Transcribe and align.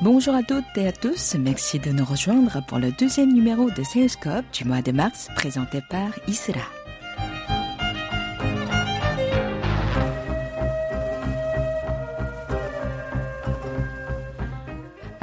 Bonjour 0.00 0.34
à 0.34 0.42
toutes 0.42 0.64
et 0.76 0.88
à 0.88 0.92
tous, 0.92 1.36
merci 1.38 1.78
de 1.78 1.90
nous 1.90 2.04
rejoindre 2.04 2.64
pour 2.66 2.78
le 2.78 2.92
deuxième 2.92 3.32
numéro 3.32 3.70
de 3.70 3.82
Seoulscope 3.82 4.46
du 4.54 4.64
mois 4.64 4.80
de 4.80 4.92
mars 4.92 5.28
présenté 5.36 5.82
par 5.90 6.08
Isra. 6.28 6.75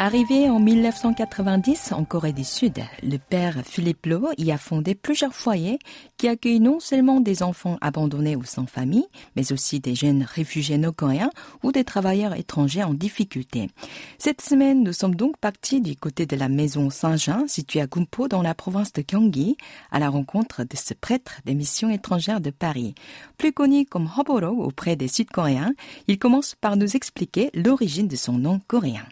Arrivé 0.06 0.50
en 0.50 0.60
1990 0.60 1.94
en 1.94 2.04
Corée 2.04 2.34
du 2.34 2.44
Sud, 2.44 2.84
le 3.04 3.18
père 3.18 3.62
Philippe 3.64 4.06
Lowe 4.06 4.34
y 4.38 4.52
a 4.52 4.58
fondé 4.58 4.96
plusieurs 4.96 5.34
foyers 5.34 5.80
qui 6.18 6.28
accueillent 6.28 6.60
non 6.60 6.82
seulement 6.82 7.22
des 7.22 7.42
enfants 7.42 7.78
abandonnés 7.80 8.36
ou 8.36 8.44
sans 8.44 8.66
famille, 8.66 9.08
mais 9.38 9.54
aussi 9.54 9.80
des 9.80 9.96
jeunes 9.96 10.24
réfugiés 10.24 10.78
nord-coréens 10.78 11.30
ou 11.64 11.72
des 11.72 11.86
travailleurs 11.86 12.36
étrangers 12.36 12.84
en 12.84 12.94
difficulté. 12.94 13.70
Cette 14.18 14.42
semaine, 14.42 14.84
nous 14.84 14.92
sommes 14.92 15.16
donc 15.16 15.38
partis 15.38 15.80
du 15.80 15.96
côté 15.96 16.26
de 16.26 16.36
la 16.36 16.50
maison 16.50 16.90
Saint-Jean, 16.90 17.48
située 17.48 17.80
à 17.80 17.88
Gumpo 17.88 18.28
dans 18.28 18.42
la 18.42 18.56
province 18.56 18.92
de 18.92 19.06
Gyeonggi, 19.08 19.56
à 19.90 20.00
la 20.00 20.10
rencontre 20.10 20.66
de 20.66 20.76
ce 20.76 20.94
prêtre 20.94 21.40
des 21.46 21.56
missions 21.56 21.90
étrangères 21.90 22.42
de 22.42 22.50
Paris. 22.50 22.94
Plus 23.38 23.54
connu 23.54 23.86
comme 23.86 24.10
Hoboro 24.18 24.66
auprès 24.66 24.98
des 24.98 25.08
Sud-Coréens, 25.08 25.72
il 26.10 26.20
commence 26.20 26.56
par 26.56 26.76
nous 26.76 26.94
expliquer 26.94 27.52
l'origine 27.54 28.10
de 28.10 28.18
son 28.18 28.34
nom 28.34 28.60
coréen 28.68 29.06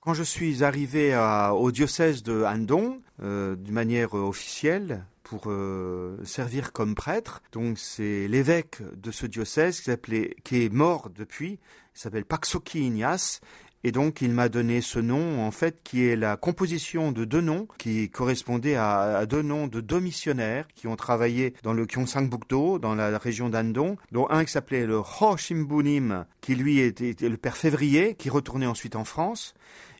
Quand 0.00 0.14
je 0.14 0.22
suis 0.22 0.64
arrivé 0.64 1.16
au 1.52 1.70
diocèse 1.70 2.22
de 2.22 2.44
Handong, 2.44 3.00
euh, 3.22 3.54
d'une 3.56 3.74
manière 3.74 4.16
euh, 4.18 4.22
officielle, 4.22 5.06
pour 5.22 5.44
euh, 5.46 6.18
servir 6.24 6.72
comme 6.72 6.94
prêtre, 6.94 7.42
donc 7.52 7.78
c'est 7.78 8.28
l'évêque 8.28 8.82
de 8.96 9.10
ce 9.10 9.26
diocèse 9.26 9.80
qui, 9.80 10.34
qui 10.44 10.64
est 10.64 10.68
mort 10.68 11.10
depuis, 11.10 11.60
il 11.94 11.98
s'appelle 11.98 12.24
Paksoki 12.24 12.80
Ignace, 12.80 13.40
et 13.86 13.92
donc, 13.92 14.22
il 14.22 14.32
m'a 14.32 14.48
donné 14.48 14.80
ce 14.80 14.98
nom, 14.98 15.44
en 15.46 15.50
fait, 15.50 15.82
qui 15.84 16.06
est 16.06 16.16
la 16.16 16.38
composition 16.38 17.12
de 17.12 17.26
deux 17.26 17.42
noms, 17.42 17.68
qui 17.76 18.08
correspondaient 18.08 18.76
à, 18.76 19.26
deux 19.26 19.42
noms 19.42 19.66
de 19.66 19.82
deux 19.82 20.00
missionnaires 20.00 20.66
qui 20.74 20.86
ont 20.86 20.96
travaillé 20.96 21.52
dans 21.62 21.74
le 21.74 21.84
Gyeongsangbuk-do, 21.84 22.78
dans 22.78 22.94
la 22.94 23.18
région 23.18 23.50
d'Andong, 23.50 23.96
dont 24.10 24.26
un 24.30 24.46
qui 24.46 24.52
s'appelait 24.52 24.86
le 24.86 24.96
Ho 24.96 25.36
Shimbunim, 25.36 26.24
qui 26.40 26.54
lui 26.54 26.80
était 26.80 27.14
le 27.28 27.36
père 27.36 27.58
février, 27.58 28.14
qui 28.14 28.30
retournait 28.30 28.64
ensuite 28.64 28.96
en 28.96 29.04
France, 29.04 29.52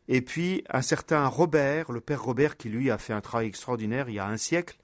et 0.08 0.22
puis 0.22 0.64
un 0.70 0.82
certain 0.82 1.26
Robert, 1.26 1.92
le 1.92 2.00
père 2.00 2.22
Robert, 2.22 2.56
qui 2.56 2.68
lui 2.68 2.90
a 2.90 2.96
fait 2.98 3.12
un 3.12 3.20
travail 3.20 3.48
extraordinaire 3.48 4.08
il 4.08 4.14
y 4.14 4.18
a 4.18 4.26
un 4.26 4.36
siècle, 4.36 4.76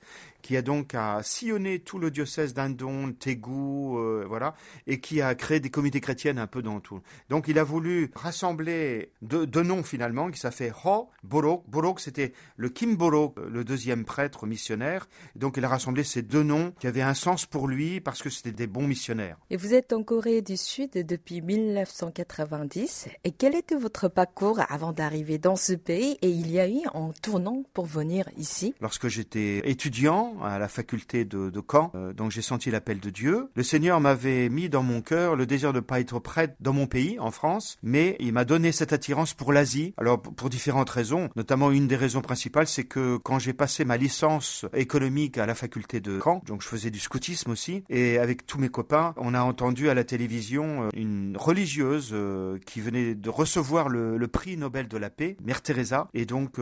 qui 0.43 0.57
a 0.57 0.63
donc 0.63 0.95
à 0.95 1.23
sillonné 1.23 1.79
tout 1.79 1.99
le 1.99 2.11
diocèse 2.11 2.55
d'Andon, 2.55 3.13
Tégou, 3.13 3.99
euh, 3.99 4.25
voilà, 4.27 4.55
et 4.87 5.01
qui 5.01 5.21
a 5.21 5.35
créé 5.35 5.61
des 5.61 5.71
communautés 5.71 6.01
chrétiennes 6.01 6.39
un 6.39 6.47
peu 6.47 6.63
dans 6.63 6.81
tout. 6.81 7.01
Donc 7.29 7.49
il 7.49 7.59
a 7.59 7.65
voulu 7.65 8.11
rassembler 8.15 9.13
deux, 9.23 9.47
noms 9.63 9.83
finalement, 9.83 10.31
qui 10.31 10.39
s'appelle 10.39 10.73
Ho 10.85 11.11
Borok. 11.23 11.65
Borok, 11.69 12.01
c'était 12.01 12.33
le 12.57 12.69
Kim 12.69 12.97
Borok, 12.97 13.37
le 13.49 13.65
deuxième 13.65 14.05
prêtre 14.05 14.47
missionnaire. 14.47 15.09
Donc 15.37 15.57
il 15.57 15.65
a 15.65 15.69
rassemblé 15.69 16.05
ces 16.05 16.23
deux 16.23 16.43
noms 16.43 16.73
qui 16.79 16.87
avaient 16.87 17.03
un 17.03 17.15
sens 17.15 17.47
pour 17.47 17.69
lui 17.69 18.01
parce 18.01 18.23
que 18.23 18.31
c'était 18.31 18.53
des 18.53 18.67
bons 18.67 18.87
missionnaires. 18.87 19.37
Et 19.51 19.57
vous 19.57 19.75
êtes 19.75 19.93
en 19.93 20.03
Corée 20.03 20.43
du 20.43 20.57
Sud 20.57 20.93
depuis 20.93 21.41
1990. 21.41 23.09
Et 23.25 23.31
quel 23.33 23.55
était 23.55 23.77
votre 23.77 24.09
parcours 24.09 24.61
avant 24.69 24.93
d'arriver 24.93 25.39
dans 25.39 25.57
ce 25.57 25.73
pays? 25.73 26.19
Et 26.23 26.31
il 26.31 26.51
y 26.51 26.59
a 26.59 26.69
eu 26.69 26.83
en 26.95 27.13
tournant 27.13 27.63
pour 27.73 27.87
venir 27.87 28.29
ici? 28.37 28.75
Lorsque 28.81 29.09
j'étais 29.09 29.69
étudiant, 29.71 30.30
à 30.43 30.59
la 30.59 30.69
faculté 30.69 31.25
de, 31.25 31.51
Caen, 31.71 31.93
euh, 31.95 32.13
donc 32.13 32.31
j'ai 32.31 32.43
senti 32.43 32.71
l'appel 32.71 33.01
de 33.01 33.11
Dieu. 33.11 33.51
Le 33.55 33.63
Seigneur 33.63 34.01
m'avait 34.01 34.49
mis 34.49 34.69
dans 34.69 34.83
mon 34.83 35.03
cœur 35.03 35.37
le 35.37 35.47
désir 35.47 35.73
de 35.73 35.79
ne 35.79 35.81
pas 35.81 36.01
être 36.01 36.19
prêtre 36.19 36.55
dans 36.61 36.73
mon 36.73 36.87
pays, 36.87 37.19
en 37.19 37.31
France, 37.31 37.79
mais 37.83 38.17
il 38.21 38.33
m'a 38.33 38.45
donné 38.45 38.73
cette 38.73 38.93
attirance 38.93 39.35
pour 39.35 39.53
l'Asie. 39.53 39.95
Alors 39.97 40.21
pour 40.21 40.51
différentes 40.51 40.91
raisons, 40.91 41.29
notamment 41.37 41.71
une 41.71 41.87
des 41.87 41.97
raisons 41.97 42.21
principales, 42.21 42.67
c'est 42.67 42.85
que 42.85 43.17
quand 43.19 43.39
j'ai 43.39 43.53
passé 43.53 43.85
ma 43.85 43.97
licence 43.97 44.67
économique 44.75 45.39
à 45.39 45.47
la 45.47 45.55
faculté 45.55 46.01
de 46.01 46.19
Caen, 46.23 46.43
donc 46.47 46.63
je 46.63 46.69
faisais 46.69 46.91
du 46.91 46.99
scoutisme 46.99 47.51
aussi, 47.51 47.85
et 47.89 48.19
avec 48.19 48.47
tous 48.47 48.59
mes 48.59 48.69
copains, 48.69 49.15
on 49.17 49.35
a 49.35 49.43
entendu 49.43 49.89
à 49.89 49.95
la 49.95 50.05
télévision 50.05 50.85
euh, 50.85 50.89
une 50.95 51.37
religieuse 51.37 52.11
euh, 52.13 52.59
qui 52.67 52.81
venait 52.81 53.15
de 53.15 53.31
recevoir 53.31 53.89
le, 53.89 54.19
prix 54.29 54.57
Nobel 54.57 54.87
de 54.87 54.97
la 54.97 55.11
paix, 55.11 55.37
Mère 55.43 55.61
Teresa, 55.61 56.09
et 56.15 56.25
donc 56.25 56.61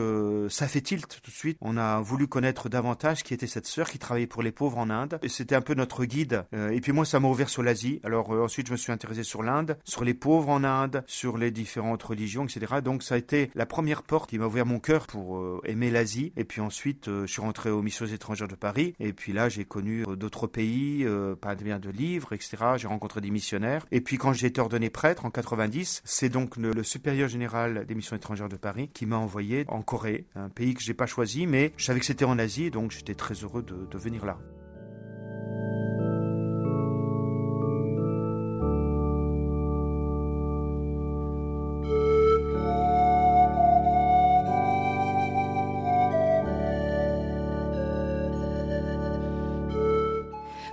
ça 0.49 0.67
fait 0.67 0.81
tilt 0.81 1.21
tout 1.21 1.29
de 1.29 1.35
suite. 1.35 1.57
On 1.61 1.77
a 1.77 1.99
voulu 1.99 2.27
connaître 2.27 2.69
davantage 2.69 3.23
qui 3.23 3.33
était 3.33 3.47
cette 3.47 3.58
sœur 3.65 3.89
qui 3.89 3.99
travaillait 3.99 4.27
pour 4.27 4.43
les 4.43 4.51
pauvres 4.51 4.77
en 4.77 4.89
Inde. 4.89 5.19
Et 5.21 5.29
c'était 5.29 5.55
un 5.55 5.61
peu 5.61 5.73
notre 5.73 6.05
guide. 6.05 6.45
Euh, 6.53 6.69
et 6.69 6.81
puis 6.81 6.91
moi, 6.91 7.05
ça 7.05 7.19
m'a 7.19 7.27
ouvert 7.27 7.49
sur 7.49 7.63
l'Asie. 7.63 7.99
Alors 8.03 8.33
euh, 8.33 8.43
ensuite, 8.43 8.67
je 8.67 8.71
me 8.71 8.77
suis 8.77 8.91
intéressé 8.91 9.23
sur 9.23 9.43
l'Inde, 9.43 9.77
sur 9.83 10.03
les 10.03 10.13
pauvres 10.13 10.49
en 10.49 10.63
Inde, 10.63 11.03
sur 11.07 11.37
les 11.37 11.51
différentes 11.51 12.03
religions, 12.03 12.45
etc. 12.45 12.75
Donc 12.83 13.03
ça 13.03 13.15
a 13.15 13.17
été 13.17 13.51
la 13.55 13.65
première 13.65 14.03
porte 14.03 14.29
qui 14.29 14.37
m'a 14.37 14.45
ouvert 14.45 14.65
mon 14.65 14.79
cœur 14.79 15.07
pour 15.07 15.37
euh, 15.37 15.61
aimer 15.65 15.91
l'Asie. 15.91 16.31
Et 16.37 16.43
puis 16.43 16.61
ensuite, 16.61 17.05
je 17.07 17.25
suis 17.25 17.41
rentré 17.41 17.69
aux 17.69 17.81
missions 17.81 18.05
étrangères 18.05 18.47
de 18.47 18.55
Paris. 18.55 18.93
Et 18.99 19.13
puis 19.13 19.33
là, 19.33 19.49
j'ai 19.49 19.65
connu 19.65 20.03
d'autres 20.17 20.47
pays, 20.47 21.05
pas 21.41 21.55
bien 21.55 21.79
de 21.79 21.89
livres, 21.89 22.33
etc. 22.33 22.57
J'ai 22.77 22.87
rencontré 22.87 23.21
des 23.21 23.29
missionnaires. 23.29 23.85
Et 23.91 24.01
puis 24.01 24.17
quand 24.17 24.33
j'ai 24.33 24.47
été 24.47 24.61
ordonné 24.61 24.89
prêtre 24.89 25.25
en 25.25 25.31
90, 25.31 26.01
c'est 26.05 26.29
donc 26.29 26.57
le, 26.57 26.71
le, 26.71 26.83
supérieur 26.83 27.29
général 27.29 27.85
des 27.85 27.95
missions 27.95 28.15
étrangères 28.15 28.49
de 28.49 28.55
Paris 28.55 28.89
qui 28.93 29.05
m'a 29.05 29.17
envoyé 29.17 29.65
en 29.67 29.81
Corée, 29.81 30.25
un 30.35 30.49
pays 30.49 30.73
que 30.73 30.81
j'ai 30.81 30.93
pas 30.93 31.05
choisi, 31.05 31.47
mais 31.47 31.73
je 31.77 31.85
savais 31.85 31.99
que 31.99 32.05
c'était 32.05 32.25
en 32.25 32.39
Asie, 32.39 32.71
donc 32.71 32.91
j'étais 32.91 33.15
très 33.15 33.33
heureux 33.35 33.48
de, 33.57 33.97
venir 33.97 34.25
là. 34.25 34.37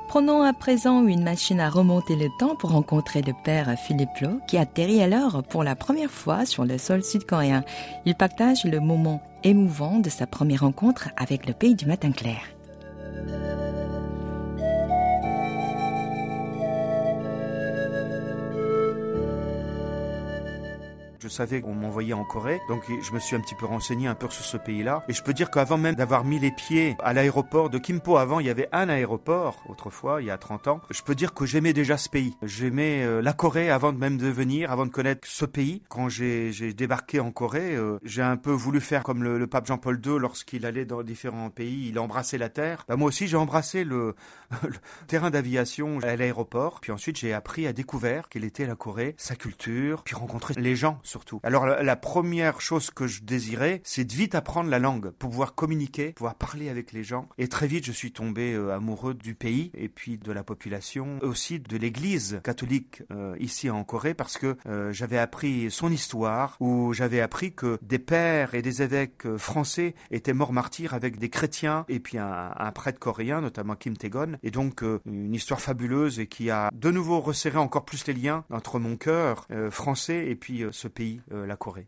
Prenons 0.08 0.42
à 0.42 0.54
présent 0.54 1.06
une 1.06 1.22
machine 1.22 1.60
à 1.60 1.68
remonter 1.68 2.16
le 2.16 2.28
temps 2.38 2.56
pour 2.56 2.70
rencontrer 2.70 3.20
le 3.20 3.34
père 3.44 3.74
Philippe 3.78 4.18
Lo, 4.22 4.40
qui 4.48 4.56
atterrit 4.56 5.02
alors 5.02 5.42
pour 5.42 5.62
la 5.62 5.76
première 5.76 6.10
fois 6.10 6.46
sur 6.46 6.64
le 6.64 6.78
sol 6.78 7.04
sud-coréen. 7.04 7.64
Il 8.06 8.14
partage 8.14 8.64
le 8.64 8.80
moment 8.80 9.20
émouvant 9.44 9.98
de 9.98 10.08
sa 10.08 10.26
première 10.26 10.60
rencontre 10.60 11.10
avec 11.18 11.46
le 11.46 11.52
pays 11.52 11.74
du 11.74 11.84
matin 11.84 12.12
clair. 12.12 12.55
thank 13.24 13.30
you 13.30 13.75
Je 21.26 21.30
savais 21.32 21.60
qu'on 21.60 21.74
m'envoyait 21.74 22.12
en 22.12 22.22
Corée, 22.22 22.60
donc 22.68 22.84
je 23.02 23.12
me 23.12 23.18
suis 23.18 23.34
un 23.34 23.40
petit 23.40 23.56
peu 23.56 23.66
renseigné 23.66 24.06
un 24.06 24.14
peu 24.14 24.30
sur 24.30 24.44
ce 24.44 24.56
pays-là. 24.56 25.02
Et 25.08 25.12
je 25.12 25.24
peux 25.24 25.32
dire 25.32 25.50
qu'avant 25.50 25.76
même 25.76 25.96
d'avoir 25.96 26.24
mis 26.24 26.38
les 26.38 26.52
pieds 26.52 26.94
à 27.00 27.12
l'aéroport 27.12 27.68
de 27.68 27.78
Kimpo, 27.78 28.16
avant 28.16 28.38
il 28.38 28.46
y 28.46 28.50
avait 28.50 28.68
un 28.70 28.88
aéroport, 28.88 29.60
autrefois, 29.68 30.22
il 30.22 30.28
y 30.28 30.30
a 30.30 30.38
30 30.38 30.68
ans, 30.68 30.80
je 30.88 31.02
peux 31.02 31.16
dire 31.16 31.34
que 31.34 31.44
j'aimais 31.44 31.72
déjà 31.72 31.96
ce 31.96 32.08
pays. 32.08 32.36
J'aimais 32.44 33.02
euh, 33.02 33.22
la 33.22 33.32
Corée 33.32 33.72
avant 33.72 33.92
même 33.92 34.18
de 34.18 34.28
venir, 34.28 34.70
avant 34.70 34.86
de 34.86 34.92
connaître 34.92 35.26
ce 35.26 35.44
pays. 35.44 35.82
Quand 35.88 36.08
j'ai 36.08 36.52
débarqué 36.74 37.18
en 37.18 37.32
Corée, 37.32 37.74
euh, 37.74 37.98
j'ai 38.04 38.22
un 38.22 38.36
peu 38.36 38.52
voulu 38.52 38.80
faire 38.80 39.02
comme 39.02 39.24
le, 39.24 39.44
pape 39.48 39.66
Jean-Paul 39.66 40.00
II 40.06 40.20
lorsqu'il 40.20 40.64
allait 40.64 40.84
dans 40.84 41.02
différents 41.02 41.50
pays, 41.50 41.88
il 41.88 41.98
embrassait 41.98 42.38
la 42.38 42.50
terre. 42.50 42.84
Bah, 42.86 42.94
moi 42.94 43.08
aussi 43.08 43.26
j'ai 43.26 43.36
embrassé 43.36 43.82
le, 43.82 44.14
terrain 45.08 45.30
d'aviation 45.30 45.98
à 46.04 46.14
l'aéroport. 46.14 46.78
Puis 46.80 46.92
ensuite 46.92 47.18
j'ai 47.18 47.32
appris 47.32 47.66
à 47.66 47.72
découvrir 47.72 48.28
quelle 48.28 48.44
était 48.44 48.64
la 48.64 48.76
Corée, 48.76 49.16
sa 49.18 49.34
culture, 49.34 50.04
puis 50.04 50.14
rencontrer 50.14 50.54
les 50.56 50.76
gens 50.76 51.00
alors 51.42 51.66
la, 51.66 51.96
première 51.96 52.60
chose 52.60 52.90
que 52.90 53.06
je 53.06 53.22
désirais, 53.22 53.80
c'est 53.84 54.04
de 54.04 54.12
vite 54.12 54.34
apprendre 54.34 54.70
la 54.70 54.78
langue 54.78 55.10
pour 55.10 55.30
pouvoir 55.30 55.54
communiquer, 55.54 56.12
pouvoir 56.12 56.34
parler 56.34 56.68
avec 56.68 56.92
les 56.92 57.02
gens. 57.02 57.28
Et 57.38 57.48
très 57.48 57.66
vite, 57.66 57.84
je 57.84 57.92
suis 57.92 58.12
tombé 58.12 58.52
euh, 58.54 58.74
amoureux 58.74 59.14
du 59.14 59.34
pays 59.34 59.70
et 59.74 59.88
puis 59.88 60.18
de 60.18 60.32
la 60.32 60.44
population, 60.44 61.18
aussi 61.22 61.60
de 61.60 61.76
l'Église 61.76 62.40
catholique 62.44 63.02
euh, 63.10 63.34
ici 63.40 63.70
en 63.70 63.84
Corée, 63.84 64.14
parce 64.14 64.38
que 64.38 64.56
euh, 64.66 64.92
j'avais 64.92 65.18
appris 65.18 65.70
son 65.70 65.90
histoire, 65.90 66.56
où 66.60 66.92
j'avais 66.92 67.20
appris 67.20 67.54
que 67.54 67.78
des 67.82 67.98
pères 67.98 68.54
et 68.54 68.62
des 68.62 68.82
évêques 68.82 69.36
français 69.36 69.94
étaient 70.10 70.32
morts 70.32 70.52
martyrs 70.52 70.94
avec 70.94 71.18
des 71.18 71.30
chrétiens 71.30 71.84
et 71.88 72.00
puis 72.00 72.18
un, 72.18 72.52
un 72.56 72.72
prêtre 72.72 72.98
coréen, 72.98 73.40
notamment 73.40 73.74
Kim 73.74 73.96
Tae-gon. 73.96 74.38
Et 74.42 74.50
donc 74.50 74.82
une 74.82 75.34
histoire 75.34 75.60
fabuleuse 75.60 76.20
et 76.20 76.26
qui 76.26 76.50
a 76.50 76.70
de 76.72 76.90
nouveau 76.90 77.20
resserré 77.20 77.58
encore 77.58 77.84
plus 77.84 78.06
les 78.06 78.14
liens 78.14 78.44
entre 78.50 78.78
mon 78.78 78.96
cœur 78.96 79.46
français 79.70 80.26
et 80.28 80.34
puis 80.34 80.64
ce 80.70 80.88
pays, 80.88 81.05
euh, 81.32 81.46
la 81.46 81.56
Corée. 81.56 81.86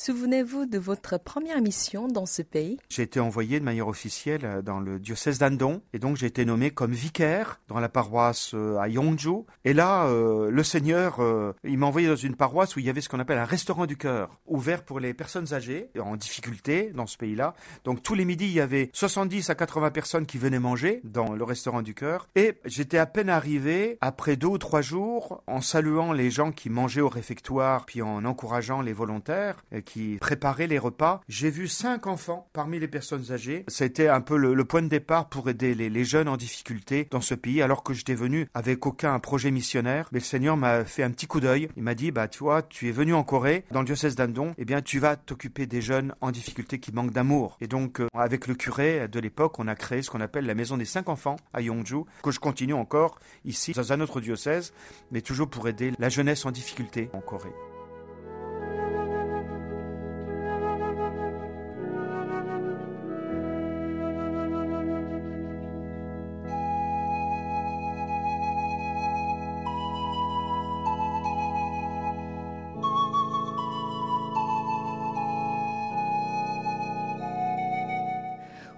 Souvenez-vous 0.00 0.66
de 0.66 0.78
votre 0.78 1.18
première 1.18 1.60
mission 1.60 2.06
dans 2.06 2.24
ce 2.24 2.42
pays? 2.42 2.78
J'ai 2.88 3.02
été 3.02 3.18
envoyé 3.18 3.58
de 3.58 3.64
manière 3.64 3.88
officielle 3.88 4.44
euh, 4.44 4.62
dans 4.62 4.78
le 4.78 5.00
diocèse 5.00 5.40
d'Andong 5.40 5.80
et 5.92 5.98
donc 5.98 6.16
j'ai 6.16 6.26
été 6.26 6.44
nommé 6.44 6.70
comme 6.70 6.92
vicaire 6.92 7.58
dans 7.66 7.80
la 7.80 7.88
paroisse 7.88 8.52
euh, 8.54 8.78
à 8.78 8.86
Yongju. 8.86 9.42
Et 9.64 9.72
là, 9.72 10.06
euh, 10.06 10.52
le 10.52 10.62
Seigneur, 10.62 11.18
il 11.64 11.78
m'a 11.78 11.86
envoyé 11.86 12.06
dans 12.06 12.14
une 12.14 12.36
paroisse 12.36 12.76
où 12.76 12.78
il 12.78 12.86
y 12.86 12.90
avait 12.90 13.00
ce 13.00 13.08
qu'on 13.08 13.18
appelle 13.18 13.38
un 13.38 13.44
restaurant 13.44 13.86
du 13.86 13.96
cœur, 13.96 14.38
ouvert 14.46 14.84
pour 14.84 15.00
les 15.00 15.14
personnes 15.14 15.52
âgées 15.52 15.90
en 15.98 16.14
difficulté 16.14 16.92
dans 16.94 17.08
ce 17.08 17.18
pays-là. 17.18 17.54
Donc 17.82 18.00
tous 18.04 18.14
les 18.14 18.24
midis, 18.24 18.46
il 18.46 18.52
y 18.52 18.60
avait 18.60 18.90
70 18.92 19.50
à 19.50 19.56
80 19.56 19.90
personnes 19.90 20.26
qui 20.26 20.38
venaient 20.38 20.60
manger 20.60 21.00
dans 21.02 21.32
le 21.32 21.42
restaurant 21.42 21.82
du 21.82 21.94
cœur. 21.94 22.28
Et 22.36 22.54
j'étais 22.64 22.98
à 22.98 23.06
peine 23.06 23.30
arrivé, 23.30 23.98
après 24.00 24.36
deux 24.36 24.46
ou 24.46 24.58
trois 24.58 24.80
jours, 24.80 25.42
en 25.48 25.60
saluant 25.60 26.12
les 26.12 26.30
gens 26.30 26.52
qui 26.52 26.70
mangeaient 26.70 27.00
au 27.00 27.08
réfectoire, 27.08 27.84
puis 27.84 28.00
en 28.00 28.24
encourageant 28.24 28.80
les 28.80 28.92
volontaires 28.92 29.56
qui 29.88 30.18
préparaient 30.20 30.66
les 30.66 30.78
repas. 30.78 31.22
J'ai 31.28 31.50
vu 31.50 31.66
cinq 31.66 32.06
enfants 32.06 32.48
parmi 32.52 32.78
les 32.78 32.88
personnes 32.88 33.32
âgées. 33.32 33.64
Été 33.80 34.08
un 34.08 34.20
peu 34.20 34.36
le, 34.36 34.64
point 34.66 34.82
de 34.82 34.88
départ 34.88 35.30
pour 35.30 35.48
aider 35.48 35.74
les, 35.74 36.04
jeunes 36.04 36.28
en 36.28 36.36
difficulté 36.36 37.08
dans 37.10 37.22
ce 37.22 37.34
pays, 37.34 37.62
alors 37.62 37.82
que 37.82 37.94
j'étais 37.94 38.14
venu 38.14 38.48
avec 38.52 38.84
aucun 38.84 39.18
projet 39.18 39.50
missionnaire. 39.50 40.08
Mais 40.12 40.18
le 40.18 40.24
Seigneur 40.24 40.58
m'a 40.58 40.84
fait 40.84 41.02
un 41.02 41.10
petit 41.10 41.26
coup 41.26 41.40
d'œil. 41.40 41.70
Il 41.76 41.82
m'a 41.82 41.94
dit, 41.94 42.10
bah, 42.10 42.28
tu 42.28 42.40
vois, 42.40 42.60
tu 42.60 42.86
es 42.88 42.92
venu 42.92 43.14
en 43.14 43.22
Corée, 43.24 43.64
dans 43.70 43.80
le 43.80 43.86
diocèse 43.86 44.14
d'Andong, 44.14 44.52
eh 44.58 44.66
bien, 44.66 44.82
tu 44.82 44.98
vas 44.98 45.16
t'occuper 45.16 45.66
des 45.66 45.80
jeunes 45.80 46.14
en 46.20 46.32
difficulté 46.32 46.78
qui 46.80 46.92
manquent 46.92 47.12
d'amour. 47.12 47.56
Et 47.62 47.66
donc, 47.66 48.00
euh, 48.00 48.08
avec 48.12 48.46
le 48.46 48.54
curé 48.54 49.08
de 49.08 49.20
l'époque, 49.20 49.58
on 49.58 49.68
a 49.68 49.74
créé 49.74 50.02
ce 50.02 50.10
qu'on 50.10 50.20
appelle 50.20 50.44
la 50.44 50.54
maison 50.54 50.76
des 50.76 50.84
cinq 50.84 51.08
enfants 51.08 51.36
à 51.54 51.62
Yongju, 51.62 52.04
que 52.22 52.30
je 52.30 52.40
continue 52.40 52.74
encore 52.74 53.18
ici, 53.46 53.72
dans 53.72 53.90
un 53.94 54.00
autre 54.00 54.20
diocèse, 54.20 54.74
mais 55.12 55.22
toujours 55.22 55.48
pour 55.48 55.66
aider 55.66 55.92
la 55.98 56.10
jeunesse 56.10 56.44
en 56.44 56.50
difficulté 56.50 57.08
en 57.14 57.20
Corée. 57.20 57.54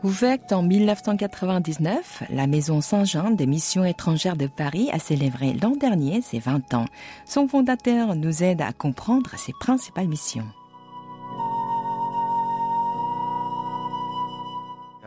Ouverte 0.03 0.53
en 0.53 0.63
1999, 0.63 2.23
la 2.31 2.47
Maison 2.47 2.81
Saint-Jean 2.81 3.33
des 3.33 3.47
missions 3.47 3.85
étrangères 3.85 4.37
de 4.37 4.47
Paris 4.47 4.89
a 4.93 4.99
célébré 4.99 5.53
l'an 5.53 5.73
dernier 5.73 6.23
ses 6.23 6.39
20 6.39 6.73
ans. 6.73 6.87
Son 7.27 7.47
fondateur 7.47 8.15
nous 8.15 8.43
aide 8.43 8.63
à 8.63 8.73
comprendre 8.73 9.31
ses 9.37 9.53
principales 9.61 10.09
missions. 10.09 10.47